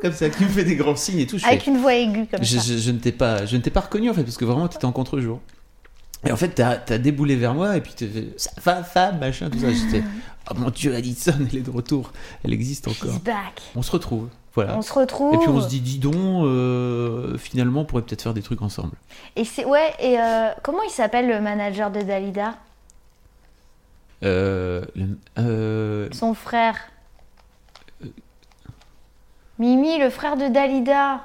[0.00, 1.38] comme ça, qui me fait des grands signes et tout.
[1.38, 2.62] Je, Avec fais, une voix aiguë comme je, ça.
[2.72, 4.68] je- je ne t'ai pas, je ne t'ai pas reconnu en fait, parce que vraiment
[4.68, 5.40] t'étais en contre-jour.
[6.26, 9.50] Et en fait t'as, déboulé vers moi et puis t'as fait ça va, femme, machin,
[9.50, 9.70] tout ça.
[9.70, 10.02] J'étais
[10.50, 12.12] oh mon dieu, Alison, elle est de retour,
[12.44, 13.18] elle existe encore.
[13.20, 13.60] Back.
[13.76, 14.76] On se retrouve, voilà.
[14.76, 15.34] On se retrouve.
[15.34, 18.62] Et puis on se dit, dis donc, euh, finalement on pourrait peut-être faire des trucs
[18.62, 18.92] ensemble.
[19.36, 19.92] Et c'est ouais.
[20.00, 22.54] Et euh, comment il s'appelle le manager de Dalida?
[24.22, 26.76] Euh, le- euh, Son frère.
[29.58, 31.20] Mimi, le frère de Dalida.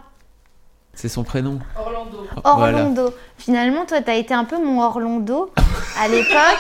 [1.00, 1.60] C'est son prénom.
[1.78, 2.28] Orlando.
[2.44, 2.78] Voilà.
[2.78, 3.14] Orlando.
[3.38, 5.50] Finalement, toi, t'as été un peu mon Orlando
[5.98, 6.60] à l'époque.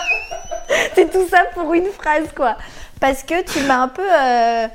[0.94, 2.56] C'est tout ça pour une phrase, quoi.
[3.00, 4.02] Parce que tu m'as un peu.
[4.02, 4.66] euh,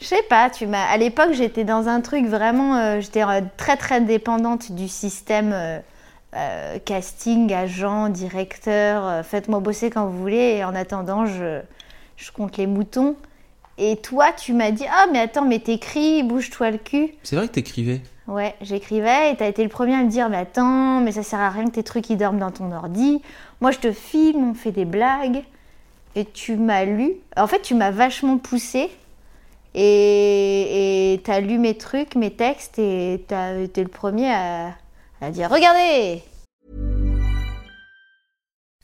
[0.00, 0.84] Je sais pas, tu m'as.
[0.84, 2.76] À l'époque, j'étais dans un truc vraiment.
[2.76, 5.78] euh, j'étais euh, très, très dépendante du système euh,
[6.36, 9.04] euh, casting, agent, directeur.
[9.06, 10.58] euh, Faites-moi bosser quand vous voulez.
[10.58, 11.60] Et en attendant, je,
[12.16, 13.16] je compte les moutons.
[13.78, 17.14] Et toi, tu m'as dit Ah, mais attends, mais t'écris, bouge-toi le cul.
[17.24, 18.02] C'est vrai que t'écrivais.
[18.30, 21.40] Ouais, j'écrivais et t'as été le premier à me dire Mais attends, mais ça sert
[21.40, 23.20] à rien que tes trucs ils dorment dans ton ordi.
[23.60, 25.42] Moi je te filme, on fait des blagues.
[26.14, 27.14] Et tu m'as lu.
[27.36, 28.90] En fait, tu m'as vachement poussé.
[29.74, 36.22] Et t'as lu mes trucs, mes textes et t'as été le premier à dire Regardez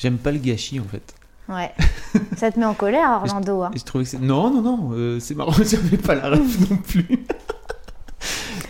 [0.00, 1.14] J'aime pas le gâchis en fait.
[1.48, 1.70] Ouais.
[2.36, 3.62] ça te met en colère, Orlando.
[3.62, 3.70] Hein.
[3.76, 4.16] Je trouvais que.
[4.16, 7.06] Non, non, non, euh, c'est marrant, j'avais pas la rêve non plus.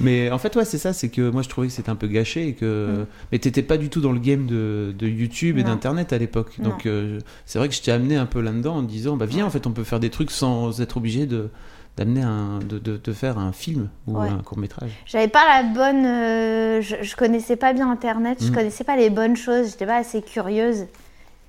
[0.02, 2.06] Mais en fait, ouais, c'est ça, c'est que moi je trouvais que c'était un peu
[2.06, 3.04] gâché et que.
[3.32, 5.66] Mais t'étais pas du tout dans le game de, de YouTube et Mm.
[5.66, 6.58] D'internet à l'époque.
[6.60, 9.44] Donc euh, c'est vrai que je t'ai amené un peu là-dedans en disant, bah viens,
[9.44, 11.50] en fait, on peut faire des trucs sans être obligé de
[11.96, 14.28] d'amener un de, de, de faire un film ou Ouais.
[14.28, 14.92] un court métrage.
[15.04, 16.06] J'avais pas la bonne.
[16.06, 18.54] euh, je, je connaissais pas bien internet, je Mm.
[18.54, 20.86] connaissais pas les bonnes choses, j'étais pas assez curieuse.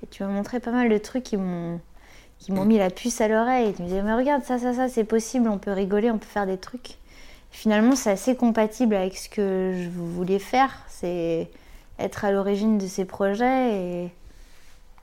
[0.02, 1.80] Et tu m'as montré pas mal de trucs qui m'ont
[2.38, 3.72] qui m'ont mis la puce à l'oreille.
[3.72, 6.26] Tu me disais, mais regarde, ça, ça, ça, c'est possible, on peut rigoler, on peut
[6.26, 6.96] faire des trucs.
[7.52, 11.48] Finalement, c'est assez compatible avec ce que je voulais faire, c'est
[12.00, 14.12] être à l'origine de ces projets et,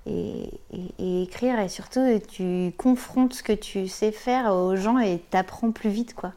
[0.05, 1.59] et, et- et écrire.
[1.59, 6.13] Et surtout, tu confrontes ce que tu sais faire aux gens et t'apprends plus vite,
[6.15, 6.33] quoi.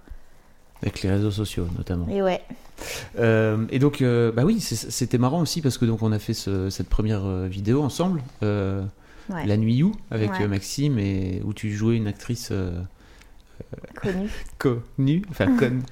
[0.83, 2.07] Avec les réseaux sociaux notamment.
[2.09, 2.43] Et ouais.
[3.19, 6.35] Euh, et donc, euh, bah oui, c'était marrant aussi parce que donc on a fait
[6.35, 8.83] ce- cette première euh, vidéo ensemble, euh,
[9.31, 9.47] ouais.
[9.47, 10.47] La Nuit où, avec Ouais.
[10.49, 12.81] Maxime, et où tu jouais une actrice euh,
[13.95, 14.29] Connu.
[14.59, 15.83] connu, enfin connu.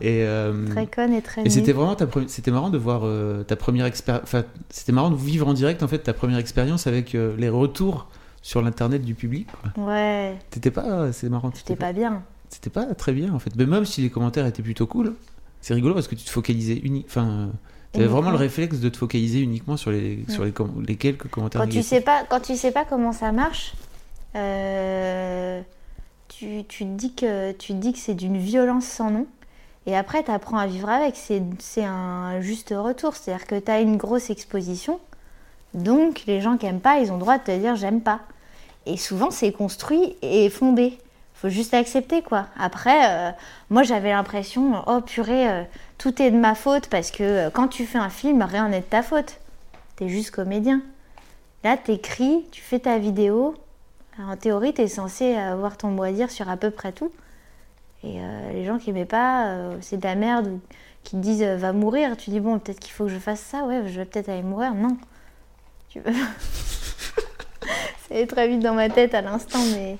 [0.00, 3.02] Et, euh, Très conne et très et c'était vraiment ta c'était marrant de voir
[3.46, 4.22] ta première expérience.
[4.24, 8.08] Enfin, c'était marrant de vivre en direct en fait ta première expérience avec les retours
[8.42, 9.48] sur l'internet du public.
[9.74, 9.86] quoi.
[9.86, 11.50] Ouais, T'étais pas, c'est marrant.
[11.54, 12.22] j'étais pas bien.
[12.48, 13.50] C'était pas très bien en fait.
[13.56, 15.14] Mais même si les commentaires étaient plutôt cool,
[15.64, 16.82] c'est rigolo parce que tu te focalisais.
[17.06, 17.48] Enfin,
[17.90, 21.28] t'avais vraiment le réflexe de te focaliser uniquement sur les, sur les, com- les quelques
[21.28, 23.72] commentaires Quand tu sais pas, quand tu sais pas comment ça marche,
[24.36, 25.62] euh,
[26.28, 29.26] tu, tu te dis que tu te dis que c'est d'une violence sans nom.
[29.86, 31.14] Et après, tu apprends à vivre avec.
[31.16, 33.16] C'est un juste retour.
[33.16, 35.00] C'est-à-dire que tu as une grosse exposition.
[35.72, 38.20] Donc, les gens qui aiment pas, ils ont le droit de te dire j'aime pas.
[38.84, 40.98] Et souvent, c'est construit et fondé.
[41.44, 42.46] Faut juste l'accepter, quoi.
[42.58, 43.30] Après, euh,
[43.68, 45.62] moi, j'avais l'impression, oh purée, euh,
[45.98, 48.80] tout est de ma faute parce que euh, quand tu fais un film, rien n'est
[48.80, 49.40] de ta faute.
[49.96, 50.80] T'es juste comédien.
[51.62, 53.54] Là, t'écris, tu fais ta vidéo.
[54.18, 57.12] En théorie, t'es censé avoir ton mot à dire sur à peu près tout.
[58.04, 58.20] Et
[58.52, 60.58] les gens qui n'aimaient pas, c'est de la merde,
[61.02, 63.64] qui te disent va mourir, tu dis bon, peut-être qu'il faut que je fasse ça,
[63.64, 64.74] ouais, je vais peut-être aller mourir.
[64.74, 64.96] Non.
[65.88, 66.12] Tu veux.
[68.08, 69.96] C'est très vite dans ma tête à l'instant, mais.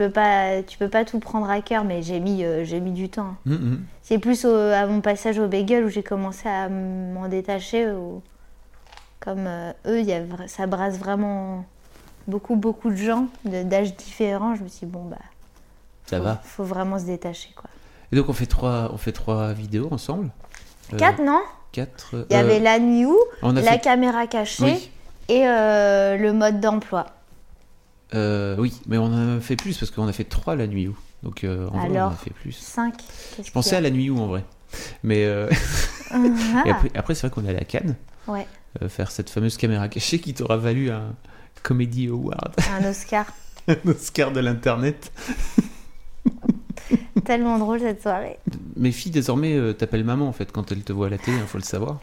[0.00, 2.80] Tu peux pas, tu peux pas tout prendre à cœur, mais j'ai mis, euh, j'ai
[2.80, 3.34] mis du temps.
[3.46, 3.80] Hum, hum.
[4.00, 7.90] C'est plus au- à mon passage au bagel où j'ai commencé à m'en détacher.
[7.90, 8.22] Où,
[9.20, 11.66] comme euh, eux, y a ça brasse vraiment
[12.26, 14.54] beaucoup, beaucoup de gens d'âges différents.
[14.54, 15.16] Je me suis dit, bon, bah,
[16.06, 16.40] Ça faut, va.
[16.44, 17.50] faut vraiment se détacher.
[17.54, 17.68] Quoi.
[18.10, 20.30] Et donc on fait trois, on fait trois vidéos ensemble.
[20.94, 21.40] Euh, Quatre, non?
[21.72, 22.24] Quatre.
[22.30, 24.90] Il y avait la nuit où, la fait- caméra cachée Oui.
[25.28, 27.04] et le mode d'emploi.
[28.14, 30.88] Euh, oui, mais on en a fait plus parce qu'on a fait trois la nuit
[30.88, 30.96] où.
[31.22, 32.52] Donc euh, en vrai, on en Alors a fait plus.
[32.52, 32.94] Cinq.
[33.42, 34.44] Je pensais à la nuit où en vrai.
[35.02, 35.48] Mais euh,
[36.10, 36.18] Ah,
[36.66, 37.96] et après, après, c'est vrai qu'on est allé à Cannes
[38.26, 38.46] ouais,
[38.82, 41.14] euh, faire cette fameuse caméra cachée qui t'aura valu un
[41.62, 43.26] Comedy Award, un Oscar.
[43.68, 45.12] un Oscar de l'internet.
[47.24, 48.38] Tellement drôle cette soirée.
[48.76, 51.36] Mes filles désormais euh, t'appellent maman en fait quand elles te voient à la télé,
[51.38, 52.00] il faut le savoir.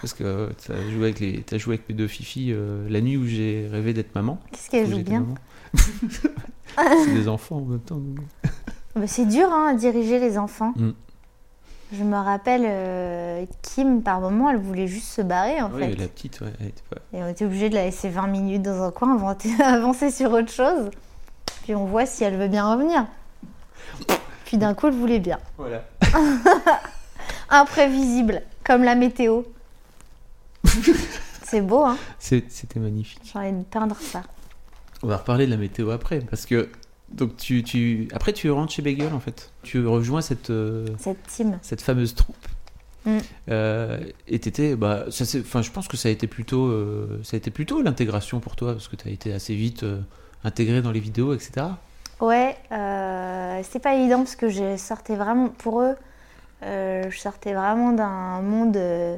[0.00, 3.00] Parce que euh, t'as joué avec les, t'as joué avec mes deux fifis euh, la
[3.00, 4.38] nuit où j'ai rêvé d'être maman.
[4.50, 5.24] Qu'est-ce qu'elle où joue j'étais bien
[6.76, 8.00] c'est des enfants en même temps.
[8.94, 10.72] Bah, C'est dur hein, à diriger les enfants.
[10.76, 10.90] Mm.
[11.92, 15.96] Je me rappelle, euh, Kim, par moment, elle voulait juste se barrer en Oui, fait.
[15.96, 16.96] la petite, ouais, elle était pas.
[17.12, 19.16] Et on était obligé de la laisser 20 minutes dans un coin,
[19.64, 20.90] avancer sur autre chose.
[21.64, 23.06] Puis on voit si elle veut bien revenir.
[24.44, 25.38] Puis d'un coup, elle voulait bien.
[25.56, 25.84] Voilà.
[27.50, 29.42] Imprévisible, comme la météo.
[31.44, 33.20] C'est beau, hein C'était magnifique.
[33.32, 34.22] J'ai envie de peindre ça.
[35.02, 36.70] On va reparler de la météo après, parce que
[37.10, 39.52] donc tu, tu après tu rentres chez Bagel en fait.
[39.62, 41.58] Tu rejoins cette euh, Cette team.
[41.62, 42.48] cette fameuse troupe.
[43.04, 43.18] Mm.
[43.50, 47.36] Euh, et t'étais, bah, ça enfin, je pense que ça a été plutôt, euh, ça
[47.36, 50.00] a été plutôt l'intégration pour toi, parce que tu as été assez vite euh,
[50.42, 51.66] intégré dans les vidéos, etc.
[52.20, 52.56] Ouais,
[53.54, 55.96] euh, c'est pas évident parce que je sortais vraiment, pour eux,
[56.62, 59.16] euh, je sortais vraiment d'un monde euh,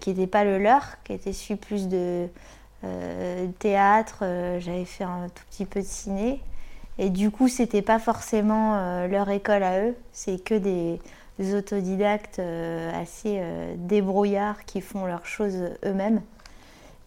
[0.00, 2.26] qui n'était pas le leur, qui était celui plus de
[3.60, 4.24] théâtre,
[4.58, 6.42] j'avais fait un tout petit peu de ciné.
[6.98, 11.00] Et du coup, c'était pas forcément leur école à eux, c'est que des,
[11.54, 12.42] autodidactes
[12.94, 13.42] assez
[13.76, 16.20] débrouillards qui font leurs choses eux-mêmes.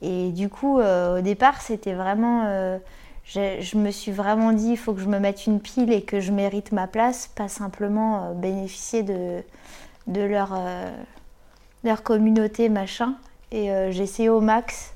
[0.01, 2.79] Et du coup, au départ, c'était vraiment.
[3.27, 6.01] Je, je me suis vraiment dit, il faut que je me mette une pile et
[6.01, 9.43] que je mérite ma place, pas simplement euh, bénéficier de,
[10.07, 10.91] de leur, euh,
[11.83, 13.15] leur communauté, machin.
[13.51, 14.93] Et euh, j'ai essayé au max,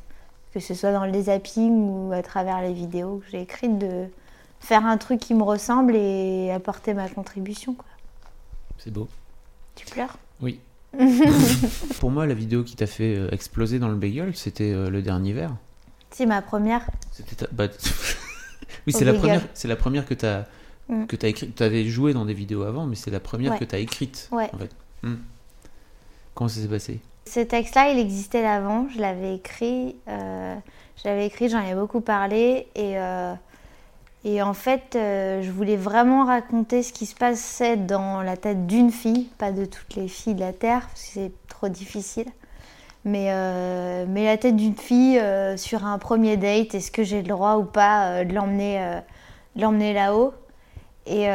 [0.54, 4.08] que ce soit dans le zapping ou à travers les vidéos que j'ai écrites, de
[4.60, 7.76] faire un truc qui me ressemble et apporter ma contribution.
[8.78, 9.08] C'est beau.
[9.76, 10.18] Tu pleures?
[10.42, 10.60] Oui.
[12.00, 15.02] Pour moi, la vidéo qui t'a fait euh, exploser dans le bagel, c'était euh, le
[15.02, 15.56] dernier verre.
[16.12, 16.86] C'est ma première.
[17.12, 17.68] C'était ta- bah,
[18.88, 20.46] oui, c'est la première, c'est la première que t'as
[20.90, 21.06] Mm.
[21.06, 21.56] que t'as écrite.
[21.56, 23.60] T'avais joué dans des vidéos avant, mais c'est la première Ouais.
[23.60, 24.28] que t'as écrite.
[24.32, 24.50] Ouais.
[24.54, 24.72] En fait.
[25.04, 25.16] Mm.
[26.34, 27.00] Comment ça s'est passé?
[27.28, 28.88] Ce texte-là, il existait avant.
[28.90, 29.96] Je l'avais écrit.
[30.10, 30.56] euh,
[30.98, 32.68] je l'avais écrit, j'en ai beaucoup parlé.
[32.76, 33.34] Et, euh,
[34.26, 38.68] et en fait, euh, je voulais vraiment raconter ce qui se passait dans la tête
[38.68, 42.26] d'une fille, pas de toutes les filles de la Terre, parce que c'est trop difficile.
[43.04, 47.22] Mais, euh, mais la tête d'une fille euh, sur un premier date, est-ce que j'ai
[47.24, 49.00] le droit ou pas euh, de l'emmener
[49.56, 50.34] l'emmener là-haut?
[51.08, 51.26] Et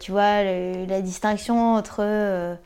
[0.00, 2.56] tu vois, le- la distinction entre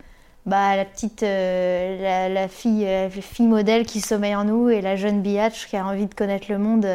[0.47, 4.97] bah, la petite la, la fille, la fille modèle qui sommeille en nous et la
[4.97, 6.87] jeune biatch qui a envie de connaître le monde,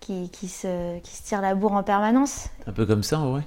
[0.00, 2.46] qui, qui, se, qui se tire la bourre en permanence.
[2.66, 3.42] Un peu comme ça, en vrai.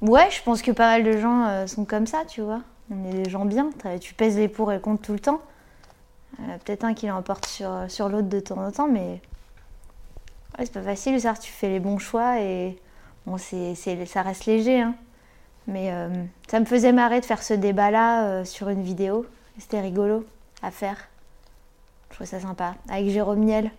[0.00, 2.62] Ouais, je pense que pas mal de gens sont comme ça, tu vois.
[2.90, 3.68] On est des gens bien.
[4.00, 5.40] Tu pèses les pour et contre tout le temps.
[6.40, 9.20] Euh, Peut-être un qui l'emporte sur, sur l'autre de temps en temps, mais
[10.58, 11.20] ouais, c'est pas facile.
[11.20, 12.78] Ça, tu fais les bons choix et
[13.26, 14.94] Bon, c'est, c'est- ça reste léger, hein.
[15.66, 16.08] mais euh,
[16.48, 19.26] ça me faisait marrer de faire ce débat-là euh, sur une vidéo.
[19.58, 20.24] C'était rigolo
[20.62, 20.96] à faire.
[22.10, 22.76] Je trouvais ça sympa.
[22.88, 23.72] Avec Jérôme Niel,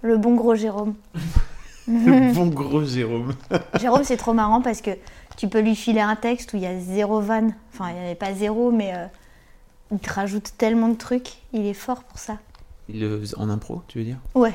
[0.00, 0.94] le bon gros Jérôme.
[1.86, 3.34] Le bon gros Jérôme.
[3.78, 4.92] Jérôme, c'est trop marrant parce que
[5.36, 7.52] tu peux lui filer un texte où il y a zéro vanne.
[7.74, 9.04] Enfin, il n'y en avait pas zéro, mais euh,
[9.94, 11.30] il te rajoute tellement de trucs.
[11.54, 12.36] Il est fort pour ça.
[12.90, 14.18] Il le faisait En impro, tu veux dire?
[14.34, 14.52] Ouais.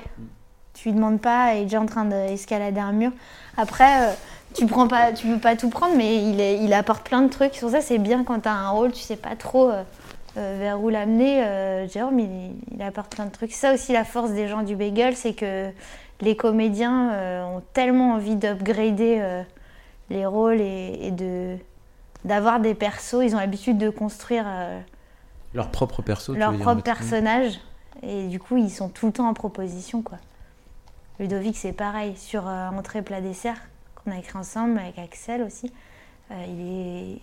[0.75, 3.11] Tu lui demandes pas, il est déjà en train d'escalader un mur.
[3.57, 4.13] Après, euh,
[4.53, 7.29] tu prends pas, tu peux pas tout prendre, mais il, est, il apporte plein de
[7.29, 7.55] trucs.
[7.55, 9.83] Sur ça, c'est bien quand tu as un rôle, tu sais pas trop euh,
[10.37, 11.87] euh, vers où l'amener.
[11.89, 13.51] Jérôme, il, il apporte plein de trucs.
[13.51, 15.71] C'est ça aussi la force des gens du Bagel, c'est que
[16.21, 19.41] les comédiens euh, ont tellement envie d'upgrader euh,
[20.09, 21.55] les rôles et, et de
[22.25, 23.23] d'avoir des persos.
[23.23, 24.79] Ils ont l'habitude de construire euh,
[25.53, 27.59] Leur propre perso, tu leur veux dire, propre personnage.
[28.03, 30.19] Et du coup, ils sont tout le temps en proposition, quoi.
[31.19, 32.15] Ludovic, c'est pareil.
[32.15, 33.57] Sur euh, Entrée, plat, dessert,
[33.95, 35.71] qu'on a écrit ensemble avec Axel aussi,
[36.31, 37.21] euh, il, est...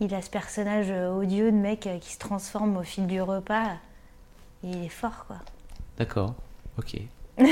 [0.00, 3.20] il a ce personnage euh, odieux de mec euh, qui se transforme au fil du
[3.20, 3.76] repas.
[4.64, 5.36] Il est fort, quoi.
[5.98, 6.34] D'accord,
[6.78, 6.96] ok.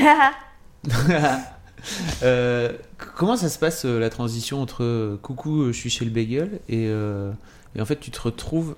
[2.22, 2.76] Euh,
[3.16, 7.80] comment ça se passe la transition entre coucou, je suis chez le bagel et, et
[7.80, 8.76] en fait tu te retrouves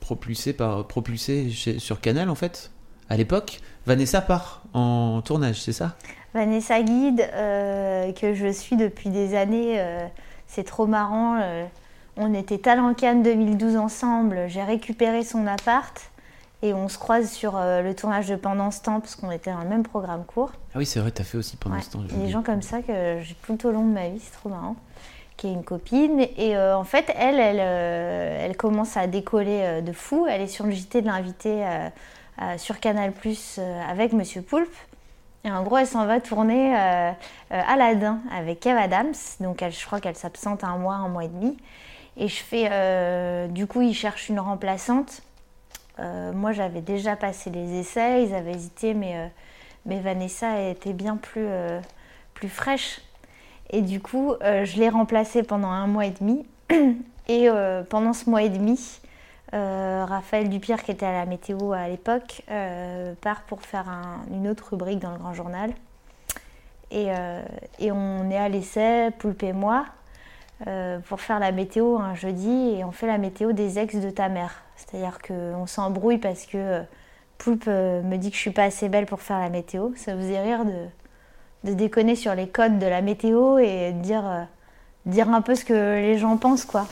[0.00, 2.70] propulsé par propulsé chez- sur Canal en fait
[3.08, 5.96] à l'époque Vanessa part en tournage c'est ça?
[6.34, 10.06] Vanessa Guide, euh, que je suis depuis des années, euh,
[10.46, 11.38] c'est trop marrant.
[11.42, 11.64] euh,
[12.16, 16.10] on était Talent Cannes 2012 ensemble, j'ai récupéré son appart
[16.62, 19.52] et on se croise sur euh, le tournage de Pendant ce temps parce qu'on était
[19.52, 20.52] dans le même programme court.
[20.74, 22.80] Ah oui c'est vrai t'as fait aussi pendant Ouais, ce temps Des gens comme ça
[22.80, 24.76] que j'ai tout au long de ma vie, c'est trop marrant.
[25.48, 26.20] Une copine.
[26.36, 30.26] Et euh, en fait, elle, elle, euh, elle commence à décoller euh, de fou.
[30.28, 31.64] Elle est sur le JT de l'invité
[32.56, 34.74] sur Canal Plus avec Monsieur Poulpe.
[35.44, 36.74] Et en gros, elle s'en va tourner
[37.50, 39.14] Aladdin avec Kev Adams.
[39.40, 41.56] Donc, elle, je crois qu'elle s'absente un mois, un mois et demi.
[42.16, 43.48] Et je fais.
[43.48, 45.22] du coup, ils cherchent une remplaçante.
[45.98, 48.24] Moi, j'avais déjà passé les essais.
[48.24, 49.30] Ils avaient hésité, mais,
[49.86, 51.48] mais Vanessa était bien plus,
[52.34, 53.00] plus fraîche.
[53.70, 56.46] Et du coup, euh, je l'ai remplacée pendant un mois et demi.
[57.28, 59.00] Et euh, pendant ce mois et demi,
[59.54, 62.42] euh, Raphaël Dupierre, qui était à la météo à l'époque,
[63.20, 65.72] part pour faire un- une autre rubrique dans le Grand Journal.
[66.90, 67.10] Et,
[67.90, 69.86] on est à l'essai, Poulpe et moi,
[71.06, 72.74] pour faire la météo un jeudi.
[72.76, 74.62] Et on fait la météo des ex de ta mère.
[74.76, 76.82] C'est-à-dire qu'on s'embrouille parce que
[77.38, 79.90] Poulpe me dit que je suis pas assez belle pour faire la météo.
[79.96, 80.86] Ça faisait rire de,
[81.64, 84.42] de déconner sur les codes de la météo et dire, euh,
[85.06, 86.86] dire un peu ce que les gens pensent, quoi.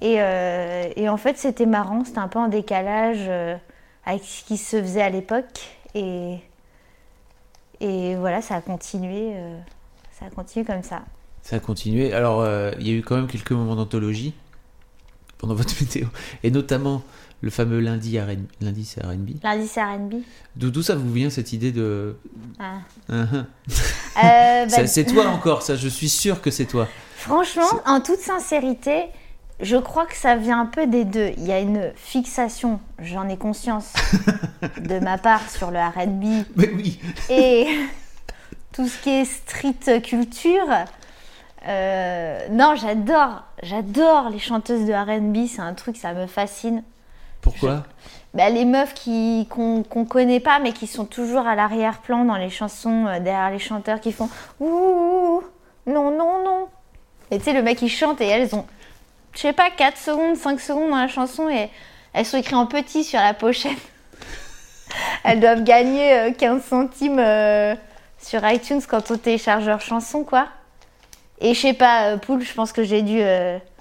[0.00, 3.56] Et, euh, et en fait, c'était marrant, c'était un peu en décalage euh,
[4.04, 5.60] avec ce qui se faisait à l'époque.
[5.94, 6.38] Et,
[7.80, 9.34] et voilà, ça a continué,
[10.12, 11.02] ça a continué comme ça.
[11.42, 12.46] ça a continué alors
[12.78, 14.34] il y a eu quand même quelques moments d'anthologie
[15.38, 16.06] pendant votre météo
[16.42, 17.02] et notamment
[17.40, 20.14] le fameux lundi R&B lundi c'est R&B Lundi, c'est R&B.
[20.56, 22.16] d'où d'où ça vous vient cette idée de
[22.58, 22.78] Ah.
[23.10, 23.44] Uh-huh.
[24.24, 28.20] Euh, bah, c'est toi encore ça je suis sûr que c'est toi Franchement, en toute
[28.20, 29.06] sincérité,
[29.60, 31.32] je crois que ça vient un peu des deux.
[31.36, 33.92] Il y a une fixation, j'en ai conscience,
[34.80, 37.66] de ma part sur le R&B mais oui et
[38.72, 40.68] tout ce qui est street culture.
[41.66, 46.84] Euh, non, j'adore, j'adore les chanteuses de R&B, c'est un truc, ça me fascine.
[47.40, 47.84] Pourquoi?
[48.34, 52.36] Bah, les meufs qui qu'on qu'on connaît pas, mais qui sont toujours à l'arrière-plan dans
[52.36, 54.28] les chansons, euh, derrière les chanteurs qui font
[54.60, 55.42] ouh,
[55.86, 56.68] non, non, non.
[57.30, 58.66] Et tu sais, le mec il chante et elles ont,
[59.32, 61.70] je sais pas, 4 secondes, 5 secondes dans la chanson et
[62.12, 63.78] elles sont écrites en petit sur la pochette.
[65.24, 67.74] elles doivent gagner euh, 15 centimes euh,
[68.18, 70.48] sur iTunes quand on télécharge leur chanson, quoi.
[71.40, 73.20] Et je sais pas, euh, Poul, je pense que j'ai dû.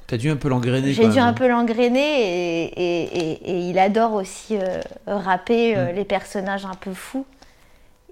[0.07, 1.33] T'as dû un peu l'engrainer j'ai dû un hein.
[1.33, 6.75] peu l'engrainer et, et, et- et il adore aussi euh, rapper euh, les personnages un
[6.75, 7.25] peu fous.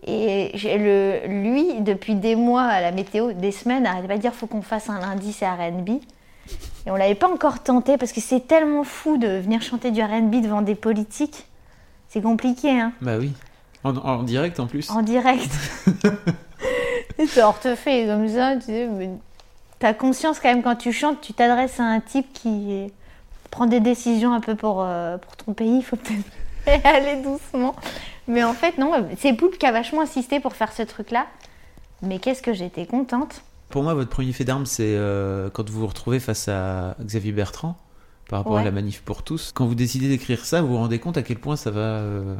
[0.07, 4.33] Et le, lui, depuis des mois à la météo, des semaines, arrêtait pas de dire
[4.35, 5.89] faut qu'on fasse un lundi, c'est RB.
[5.89, 10.03] Et on l'avait pas encore tenté parce que c'est tellement fou de venir chanter du
[10.03, 11.45] RB devant des politiques.
[12.07, 13.31] C'est compliqué, hein, bah oui
[13.83, 15.49] en, en direct en plus en direct.
[17.41, 18.87] Hors te fait comme ça, tu sais.
[18.87, 19.09] mais
[19.85, 22.91] T'as conscience quand même quand tu chantes, tu t'adresses à un type qui
[23.51, 27.75] prend des décisions un peu pour, euh, pour ton pays, il faut peut-être aller doucement.
[28.27, 31.27] Mais en fait, non, c'est Poulpe qui a vachement insisté pour faire ce truc-là.
[32.01, 33.43] Mais qu'est-ce que j'étais contente.
[33.69, 37.31] Pour moi, votre premier fait d'armes, c'est euh, quand vous vous retrouvez face à Xavier
[37.31, 37.77] Bertrand
[38.27, 39.51] par rapport à la manif pour tous.
[39.53, 42.35] Quand vous décidez d'écrire ça, vous vous rendez compte à quel point ça va, euh,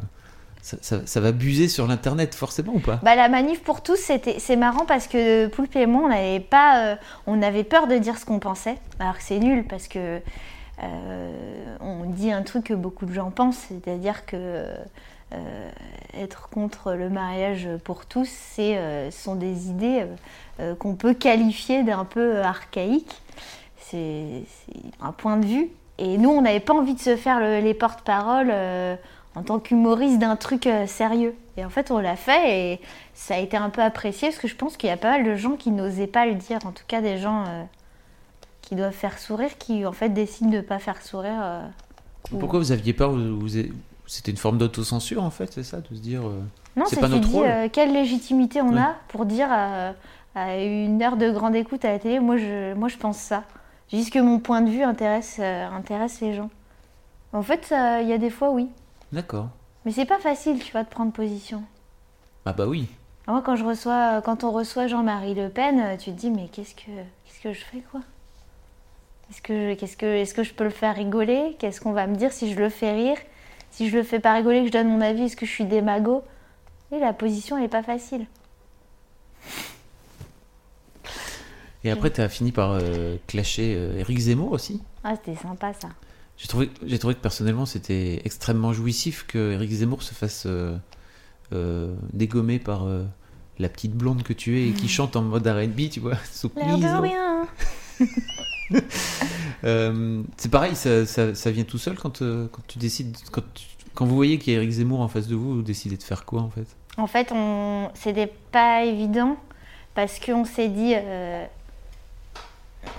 [0.80, 2.98] ça, va buser sur l'internet forcément ou pas?
[3.02, 6.40] Bah, la manif pour tous, c'était, c'est marrant parce que Poulpe et moi, on n'avait
[6.40, 6.96] pas, euh,
[7.26, 8.76] on avait peur de dire ce qu'on pensait.
[8.98, 10.20] Alors que c'est nul parce que
[10.82, 15.70] euh, on dit un truc que beaucoup de gens pensent, c'est-à-dire que euh,
[16.14, 20.04] être contre le mariage pour tous, c'est, ce sont des idées
[20.78, 23.22] qu'on peut qualifier d'un peu archaïques.
[23.78, 24.42] C'est,
[25.00, 25.68] un point de vue.
[25.98, 28.52] Et nous, on n'avait pas envie de se faire le- les porte-paroles
[29.36, 31.34] en tant qu'humoriste d'un truc euh, sérieux.
[31.56, 32.80] Et en fait, on l'a fait et
[33.14, 35.24] ça a été un peu apprécié parce que je pense qu'il y a pas mal
[35.24, 36.58] de gens qui n'osaient pas le dire.
[36.66, 37.62] En tout cas, des gens euh,
[38.62, 41.38] qui doivent faire sourire, qui en fait décident de ne pas faire sourire.
[41.40, 41.66] euh.
[42.40, 43.10] Pourquoi vous aviez peur?
[43.12, 43.62] Vous- vous-
[44.06, 46.22] C'était une forme d'autocensure en fait, c'est ça De se dire.
[46.26, 46.40] euh,
[46.76, 47.70] Non, C'est pas notre dis rôle.
[47.72, 48.80] quelle légitimité on Ouais.
[48.80, 49.92] a pour dire euh,
[50.34, 53.44] à une heure de grande écoute à la télé, moi je, moi, je pense ça.
[53.90, 56.50] Dis que mon point de vue intéresse, intéresse les gens.
[57.32, 57.72] En fait,
[58.02, 58.68] il y a des fois, oui.
[59.12, 59.48] D'accord.
[59.84, 61.62] Mais c'est pas facile, tu vois, de prendre position.
[62.44, 62.88] Ah bah oui.
[63.28, 66.48] Moi, quand, je reçois, quand on reçoit Jean-Marie Le Pen, euh, tu te dis, mais
[66.48, 66.82] qu'est-ce que,
[67.24, 68.00] qu'est-ce que je fais, quoi?
[69.30, 71.56] Est-ce que, je- qu'est-ce que, est-ce que je peux le faire rigoler?
[71.58, 73.16] Qu'est-ce qu'on va me dire si je le fais rire?
[73.72, 75.64] Si je le fais pas rigoler, que je donne mon avis, est-ce que je suis
[75.64, 76.22] démago?
[76.92, 78.26] Et la position, elle est pas facile.
[81.84, 84.82] Et après, tu as fini par euh, clasher euh, Eric Zemmour aussi?
[85.04, 85.88] Ah, c'était sympa, ça.
[86.38, 90.76] J'ai trouvé, j'ai trouvé que personnellement, c'était extrêmement jouissif que Eric Zemmour se fasse euh,
[91.52, 93.04] euh, dégommer par euh,
[93.58, 96.16] la petite blonde que tu es et qui chante en mode R&B, tu vois.
[96.30, 96.84] Soumise.
[96.84, 97.46] rien
[99.64, 103.66] Euh, c'est pareil, ça, ça- ça vient tout seul quand, quand tu décides, quand, tu-
[103.94, 106.02] quand vous voyez qu'il y a Eric Zemmour en face de vous, vous décidez de
[106.02, 106.66] faire quoi en fait?
[106.98, 107.88] En fait, on...
[107.94, 109.36] c'était pas évident
[109.94, 110.94] parce qu'on s'est dit.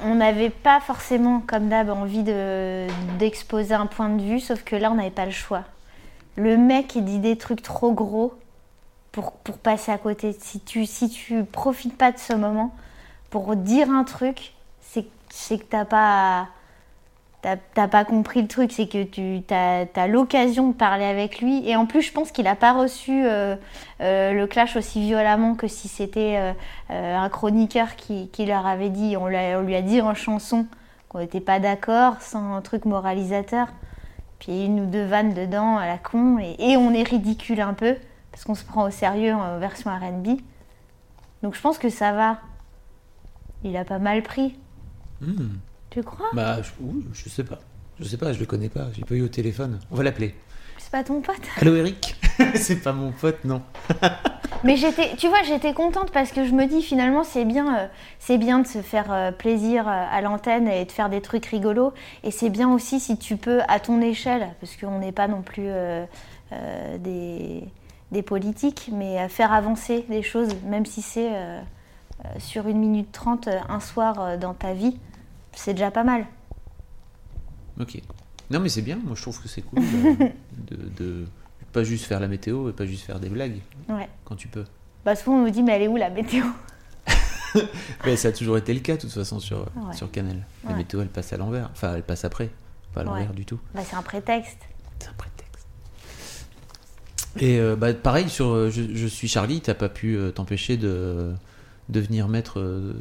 [0.04, 2.88] On n'avait pas forcément, comme d'hab, envie de-
[3.18, 5.64] d'exposer un point de vue, sauf que là, on n'avait pas le choix.
[6.36, 8.34] Le mec, dit des trucs trop gros
[9.12, 10.36] pour, pour passer à côté.
[10.40, 12.76] Si tu, si tu profites pas de ce moment
[13.32, 16.48] pour dire un truc, c'est c'est que t'as pas.
[17.42, 21.68] T'as pas compris le truc, c'est que tu as, l'occasion de parler avec lui.
[21.70, 23.56] Et en plus, je pense qu'il n'a pas reçu euh,
[24.02, 26.54] euh, le clash aussi violemment que si c'était
[26.90, 30.66] euh, un chroniqueur qui, leur avait dit, on, on lui a dit en chanson
[31.08, 33.68] qu'on n'était pas d'accord, sans un truc moralisateur.
[34.40, 37.74] Puis une ou deux vannes dedans à la con, et, et on est ridicule un
[37.74, 37.96] peu,
[38.32, 40.40] parce qu'on se prend au sérieux en version RB.
[41.44, 42.40] Donc je pense que ça va.
[43.64, 44.58] Il a pas mal pris.
[45.22, 45.58] Hmm.
[45.98, 46.70] Tu crois Bah, je,
[47.12, 47.58] je sais pas.
[48.00, 49.80] Je sais pas, je le connais pas, j'ai pas eu au téléphone.
[49.90, 50.36] On va l'appeler.
[50.78, 52.16] C'est pas ton pote Allô Eric
[52.54, 53.64] C'est pas mon pote, non.
[54.64, 57.88] Mais j'étais, tu vois, j'étais contente parce que je me dis finalement c'est bien, euh,
[58.20, 61.48] c'est bien de se faire euh, plaisir euh, à l'antenne et de faire des trucs
[61.48, 61.94] rigolos.
[62.24, 65.42] Et c'est bien aussi si tu peux à ton échelle, parce qu'on n'est pas non
[65.42, 65.70] plus
[67.00, 67.64] des,
[68.12, 71.32] des politiques, mais à faire avancer des choses, même si c'est
[72.38, 75.00] sur une minute trente un soir dans ta vie,
[75.58, 76.26] c'est déjà pas mal.
[77.80, 78.02] Ok.
[78.50, 80.14] Non mais c'est bien, moi je trouve que c'est cool euh,
[80.72, 81.26] de, de
[81.74, 84.08] pas juste faire la météo et pas juste faire des blagues Ouais.
[84.26, 84.64] quand tu peux.
[85.06, 86.46] Bah souvent on nous dit mais elle est où la météo?
[88.06, 89.94] Mais ça a toujours été le cas de toute façon sur, Ouais.
[89.96, 90.46] sur Canal.
[90.64, 90.78] La Ouais.
[90.78, 92.50] météo elle passe à l'envers, enfin elle passe après,
[92.94, 93.60] pas à l'envers du tout.
[93.74, 94.60] Bah c'est un prétexte.
[95.00, 95.68] C'est un prétexte.
[97.40, 100.76] Et euh, bah, pareil, sur euh, je, je suis Charlie, t'as pas pu euh, t'empêcher
[100.78, 101.34] de,
[101.90, 102.94] de venir mettre euh,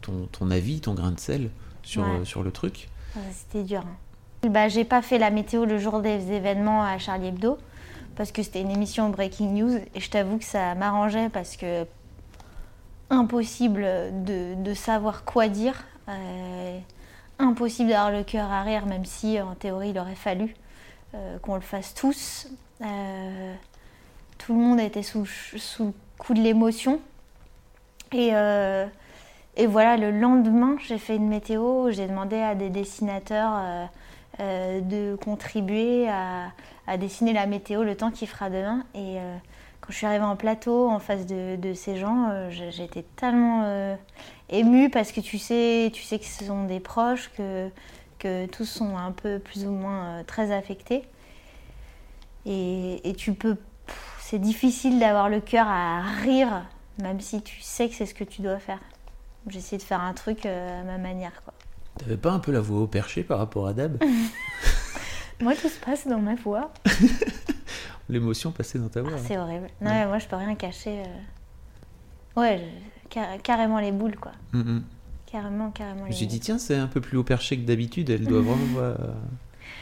[0.00, 1.50] ton, ton avis, ton grain de sel
[1.90, 2.08] sur, Ouais.
[2.20, 2.88] euh, sur le truc.
[3.32, 3.82] C'était dur.
[3.84, 4.48] hein.
[4.48, 7.58] Bah, j'ai pas fait la météo le jour des événements à Charlie Hebdo
[8.16, 11.84] parce que c'était une émission Breaking News et je t'avoue que ça m'arrangeait parce que
[13.10, 13.82] impossible
[14.24, 16.78] de, de savoir quoi dire, euh,
[17.38, 20.54] impossible d'avoir le cœur à rire même si en théorie il aurait fallu
[21.14, 22.48] euh, qu'on le fasse tous.
[22.82, 23.54] Euh,
[24.38, 27.00] tout le monde était sous, sous le coup de l'émotion
[28.12, 28.30] et
[29.60, 33.86] et voilà, le lendemain, j'ai fait une météo, j'ai demandé à des dessinateurs euh,
[34.40, 38.86] euh, de contribuer à, dessiner la météo le temps qu'il fera demain.
[38.94, 39.36] Et euh,
[39.82, 43.98] quand je suis arrivée en plateau en face de, ces gens, j'étais tellement
[44.48, 48.96] émue parce que tu sais, tu sais que ce sont des proches, que, tous sont
[48.96, 51.02] un peu plus ou moins très affectés.
[52.46, 53.58] Et, et tu peux.
[54.20, 56.64] C'est difficile d'avoir le cœur à rire,
[57.02, 58.80] même si tu sais que c'est ce que tu dois faire.
[59.50, 61.42] J'ai essayé de faire un truc euh, à ma manière.
[61.44, 61.52] Quoi.
[61.98, 63.98] T'avais pas un peu la voix au perché par rapport à Dab
[65.40, 66.70] Moi, tout se passe dans ma voix.
[68.08, 69.12] L'émotion passée dans ta voix.
[69.14, 69.68] Ah, c'est horrible.
[69.80, 71.02] Non, mais moi, je peux rien cacher.
[71.02, 72.40] euh.
[72.40, 72.60] Ouais,
[73.08, 74.32] car- carrément les boules, quoi.
[74.52, 74.82] Mm, mm.
[75.30, 78.24] Carrément, carrément les suis dit, tiens, c'est un peu plus haut perché que d'habitude, elle
[78.26, 78.80] doit vraiment.
[78.80, 78.94] euh,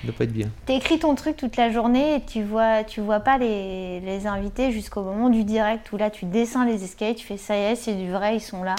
[0.05, 0.49] doit pas être bien.
[0.67, 4.71] T'écris ton truc toute la journée et tu vois, tu vois pas les, les invités
[4.71, 7.75] jusqu'au moment du direct où là tu descends les escaliers, tu fais ça y est,
[7.77, 8.77] c'est du vrai, ils sont là.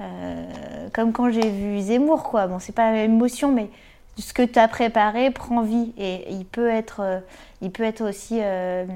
[0.00, 2.46] Euh, comme quand j'ai vu Zemmour, quoi.
[2.46, 3.70] Bon, c'est pas la même émotion, mais
[4.18, 7.20] ce que tu as préparé prend vie et il peut être, euh,
[7.60, 8.86] il peut être aussi euh,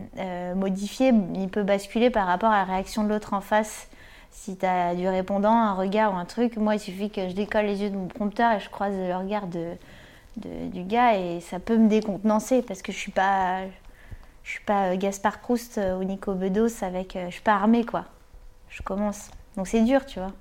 [0.55, 3.89] modifié, il peut basculer par rapport à la réaction de l'autre en face.
[4.31, 7.35] Si tu as du répondant, un regard ou un truc, moi il suffit que je
[7.35, 9.75] décolle les yeux de mon prompteur et je croise le regard de,
[10.37, 13.61] du gars et ça peut me décontenancer parce que je suis pas,
[14.43, 18.07] je suis pas Gaspard Proust ou Nico Bedos avec, je suis pas armée quoi.
[18.71, 20.33] Je commence, donc c'est dur, tu vois.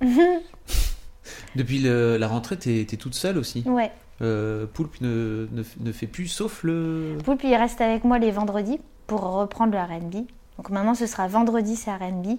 [1.56, 3.62] Depuis le- la rentrée, t'es es toute seule aussi.
[3.66, 3.90] Ouais.
[4.20, 7.18] Euh, Poulpe ne, ne, ne fait plus, sauf le.
[7.24, 10.26] Poulpe, il reste avec moi les vendredis pour reprendre le R&B.
[10.56, 12.36] Donc maintenant, ce sera vendredi, c'est R&B.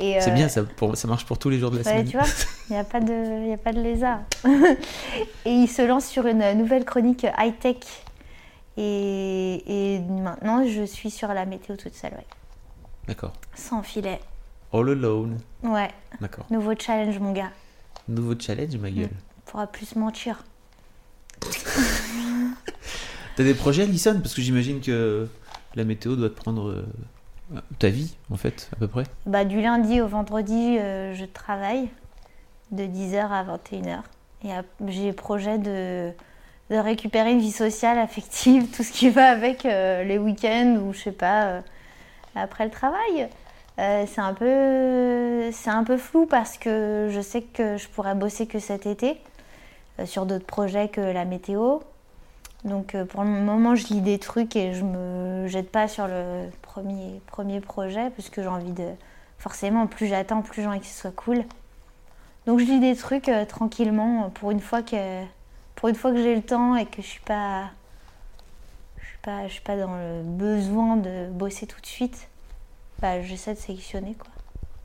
[0.00, 1.90] Et, C'est euh, bien, ça, pour- ça marche pour tous les jours de la ouais,
[1.90, 2.06] semaine.
[2.08, 2.26] tu vois,
[2.68, 4.20] il n'y a, pas de- y a pas de lézard.
[5.44, 7.76] et il se lance sur une nouvelle chronique high-tech.
[8.76, 12.26] Et, et maintenant, je suis sur la météo toute seule, ouais.
[13.08, 13.32] D'accord.
[13.54, 14.20] Sans filet.
[14.72, 15.38] All alone.
[15.62, 15.90] Ouais,
[16.20, 16.44] D'accord.
[16.50, 17.50] nouveau challenge, mon gars.
[18.06, 19.08] Nouveau challenge, ma gueule.
[19.46, 20.44] Faudra plus mentir.
[23.36, 24.20] T'as des projets, Alison?
[24.20, 25.28] Parce que j'imagine que
[25.74, 26.84] la météo doit te prendre euh,
[27.78, 29.04] ta vie, en fait, à peu près.
[29.26, 31.88] Bah, du lundi au vendredi, euh, je travaille
[32.72, 34.00] de 10h à 21h.
[34.44, 34.50] Et
[34.88, 36.10] j'ai projet de,
[36.70, 40.92] de récupérer une vie sociale, affective, tout ce qui va avec euh, les week-ends ou
[40.92, 41.62] je sais pas,
[42.34, 43.28] après le travail.
[43.78, 48.86] Euh, c'est un peu flou parce que je sais que je pourrais bosser que cet
[48.86, 49.20] été
[50.00, 51.78] euh, sur d'autres projets que la météo.
[52.64, 56.08] Donc euh, pour le moment, je lis des trucs et je me jette pas sur
[56.08, 58.88] le premier, projet parce que j'ai envie de.
[59.38, 61.44] Forcément, plus j'attends, plus j'ai envie que ce soit cool.
[62.46, 65.22] Donc je lis des trucs tranquillement pour une fois que
[65.76, 67.66] pour une fois que j'ai le temps et que je suis pas
[68.98, 72.28] je suis pas je suis pas dans le besoin de bosser tout de suite.
[73.00, 74.30] Bah j'essaie de sélectionner quoi.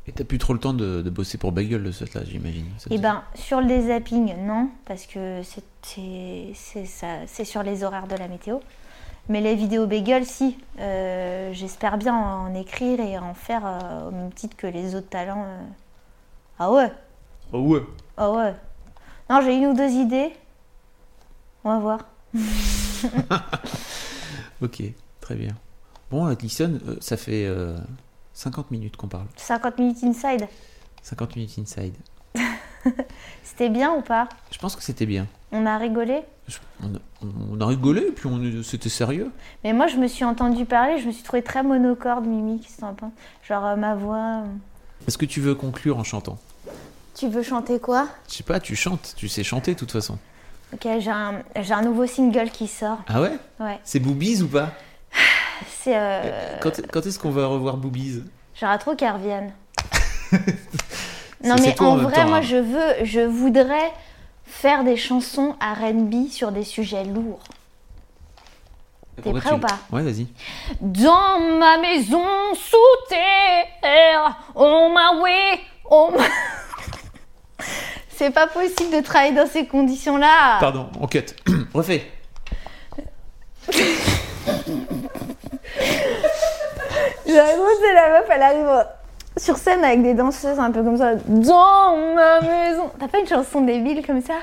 [0.06, 2.66] Et t'as plus trop le temps de, de bosser pour Bagel de ce là, j'imagine.
[2.90, 7.84] Et ben sur le zapping, non, parce que c'est- c'est c'est ça- c'est sur les
[7.84, 8.60] horaires de la météo.
[9.30, 10.58] Mais les vidéos bagel, si.
[10.80, 15.08] Euh, J'espère bien en écrire et en faire euh, au même titre que les autres
[15.10, 15.46] talents.
[15.48, 15.62] euh.
[16.60, 16.92] Ah ouais,
[17.54, 17.84] Oh ouais.
[18.18, 18.54] ah ouais.
[19.30, 20.34] Non, j'ai une ou deux idées.
[21.64, 22.00] On va voir.
[24.62, 24.82] Ok,
[25.22, 25.56] très bien.
[26.14, 27.76] Bon, Alison, euh, ça fait euh,
[28.36, 29.26] 50 minutes qu'on parle.
[29.36, 30.48] 50 minutes inside.
[31.02, 31.96] 50 minutes inside.
[33.44, 34.30] C'était bien ou pas?
[34.52, 35.26] Je pense que c'était bien.
[35.52, 36.22] On a rigolé?
[36.48, 37.00] Je- on, a,
[37.56, 39.32] on a rigolé, puis on c'était sérieux.
[39.64, 42.72] Mais moi, je me suis entendu parler, je me suis trouvée très monocorde, Mimi, qui
[42.72, 43.12] s'en pense.
[43.50, 44.44] Genre euh, ma voix.
[44.44, 45.08] euh.
[45.08, 46.38] Est-ce que tu veux conclure en chantant?
[47.16, 48.08] Tu veux chanter quoi?
[48.30, 50.20] Je sais pas, tu chantes, tu sais chanter de toute façon.
[50.74, 53.00] Ok, j'ai un, j'ai un nouveau single qui sort.
[53.08, 53.40] Ah ouais?
[53.60, 53.80] Ouais.
[53.84, 54.74] C'est Boobies ou pas?
[55.68, 55.96] C'est.
[55.96, 56.58] Euh...
[56.62, 58.24] Quand, quand est-ce qu'on va revoir Boobies?
[58.60, 59.54] J'aurais trop qu'elle revienne.
[61.44, 62.42] non, mais en vrai, temps, moi, hein.
[62.42, 63.92] je veux, je voudrais
[64.46, 67.44] faire des chansons RB sur des sujets lourds.
[69.22, 69.80] Pourquoi prêt tu- ou pas?
[69.92, 70.28] Ouais, vas-y.
[70.82, 72.24] Dans ma maison
[72.56, 72.78] sous
[73.10, 76.24] terre, on m'a ouais, on m'a.
[78.10, 80.60] C'est pas possible de travailler dans ces conditions-là.
[80.60, 81.26] Pardon, on cut.
[81.74, 82.12] Refais.
[87.26, 88.86] La grosse c'est la meuf, elle arrive
[89.38, 91.16] sur scène avec des danseuses un peu comme ça.
[91.16, 92.92] Dans ma maison.
[93.00, 94.36] T'as pas une chanson débile comme ça?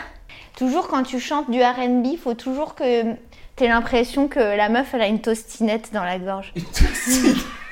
[0.56, 3.14] Toujours quand tu chantes du RB, faut toujours que
[3.56, 6.52] t'aies l'impression que la meuf elle a une tostinette dans la gorge.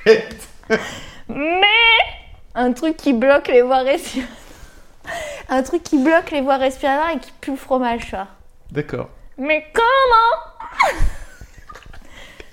[1.28, 1.66] Mais
[2.54, 4.36] un truc qui bloque les voies respiratoires.
[5.48, 8.26] Un truc qui bloque les voies respiratoires et qui pue le fromage, vois.
[8.70, 9.08] D'accord.
[9.38, 10.98] Mais comment?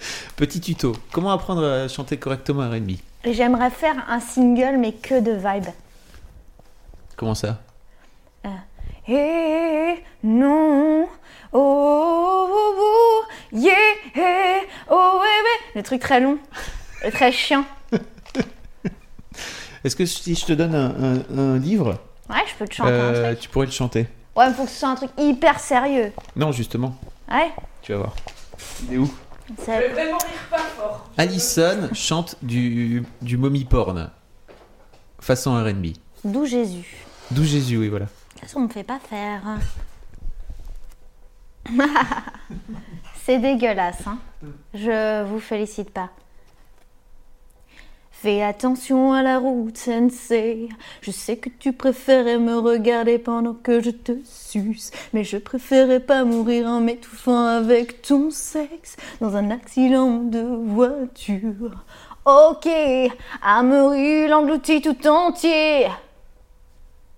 [0.36, 0.95] Petit tuto.
[1.12, 2.91] Comment apprendre à chanter correctement R&B
[3.26, 5.66] J'aimerais faire un single mais que de vibe.
[7.16, 7.60] Comment ça?
[9.08, 11.03] Eh non,
[11.53, 13.74] oh, oh, oh, oh, yeah,
[14.16, 15.72] eh, oh, ouais, ouais.
[15.76, 16.39] Le truc très long,
[17.03, 17.66] et très chiant.
[19.84, 21.99] Est-ce que si je te donne un, un- un livre,
[22.30, 23.39] Ouais, je peux te chanter euh, un truc.
[23.41, 24.08] tu pourrais le chanter?
[24.36, 26.12] Ouais, mais faut que ce soit un truc hyper sérieux.
[26.36, 26.95] Non, justement.
[27.32, 27.51] Ouais,
[27.84, 28.16] Tu vas voir.
[28.88, 29.14] Il est où?
[29.57, 31.09] Ça- vraiment rire pas fort.
[31.17, 34.09] Alison chante du, du mommy porn.
[35.19, 35.87] Façon R&B.
[36.23, 37.05] d'où Jésus.
[37.31, 38.05] D'où Jésus, oui, voilà.
[38.39, 39.41] Façon, on me fait pas faire.
[43.23, 44.19] C'est dégueulasse, hein.
[44.73, 46.09] Je vous félicite pas.
[48.26, 50.69] Fais attention à la route, sensei.
[51.01, 54.89] Je sais que tu préférais me regarder pendant que je te suce.
[55.13, 61.84] Mais je préférais pas mourir en m'étouffant avec ton sexe dans un accident de voiture.
[62.26, 62.67] Ok,
[63.43, 65.86] Amaury l'engloutit tout entier.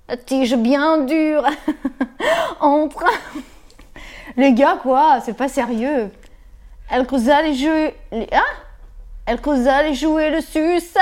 [0.09, 1.45] La tige bien dure.
[2.59, 3.05] Entre.
[4.35, 6.09] Les gars, quoi, c'est pas sérieux.
[6.91, 7.91] Elle creusa les jeux.
[8.11, 8.27] Les...
[8.33, 8.66] Hein?
[9.27, 11.01] Elle creusa les joues et le suça.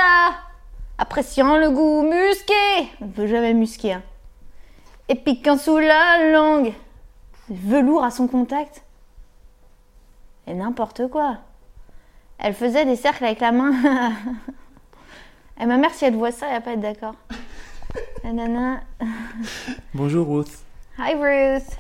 [0.98, 2.90] Appréciant le goût musqué.
[3.00, 3.94] On ne peut jamais musquer.
[3.94, 4.04] Hein.
[5.08, 6.74] Et piquant sous la langue.
[7.50, 8.84] Velours à son contact.
[10.48, 11.38] Et n'importe quoi.
[12.40, 13.74] Elle faisait des cercles avec la main.
[15.62, 17.16] Et ma mère, si elle voit ça, elle va pas être d'accord.
[18.24, 18.82] Nanana.
[19.94, 20.64] Bonjour Ruth.
[20.98, 21.78] Hi Ruth.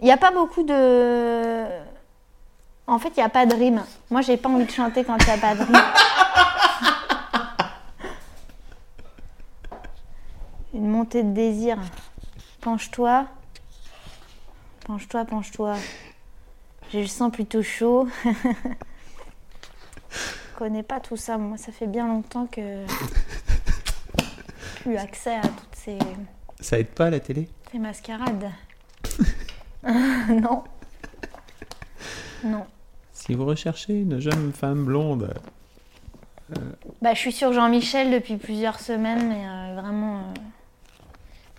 [0.00, 1.66] Il n'y a pas beaucoup de.
[2.88, 3.82] En fait, il n'y a pas de rime.
[4.10, 5.76] Moi, j'ai pas envie de chanter quand il n'y a pas de rime.
[10.74, 11.78] Une montée de désir.
[12.60, 13.26] Penche-toi.
[14.86, 15.74] Penche-toi, penche-toi.
[16.92, 18.08] J'ai le sang plutôt chaud.
[20.10, 21.38] Je connais pas tout ça.
[21.38, 22.86] Moi, ça fait bien longtemps que
[24.82, 25.98] plus accès à toutes ces,
[26.60, 27.48] Ça aide pas la télé?
[27.72, 28.52] Ces mascarades.
[30.28, 30.62] non.
[32.44, 32.66] Non.
[33.16, 35.32] Si vous recherchez une jeune femme blonde,
[37.00, 40.22] Bah, je suis sur Jean-Michel depuis plusieurs semaines, mais euh, vraiment, euh,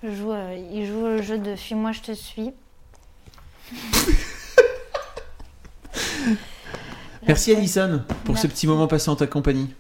[0.03, 2.51] je joue, euh, il joue le jeu de Fuis-moi, je te suis.
[7.28, 9.74] merci Alison pour ce petit moment passé en ta compagnie.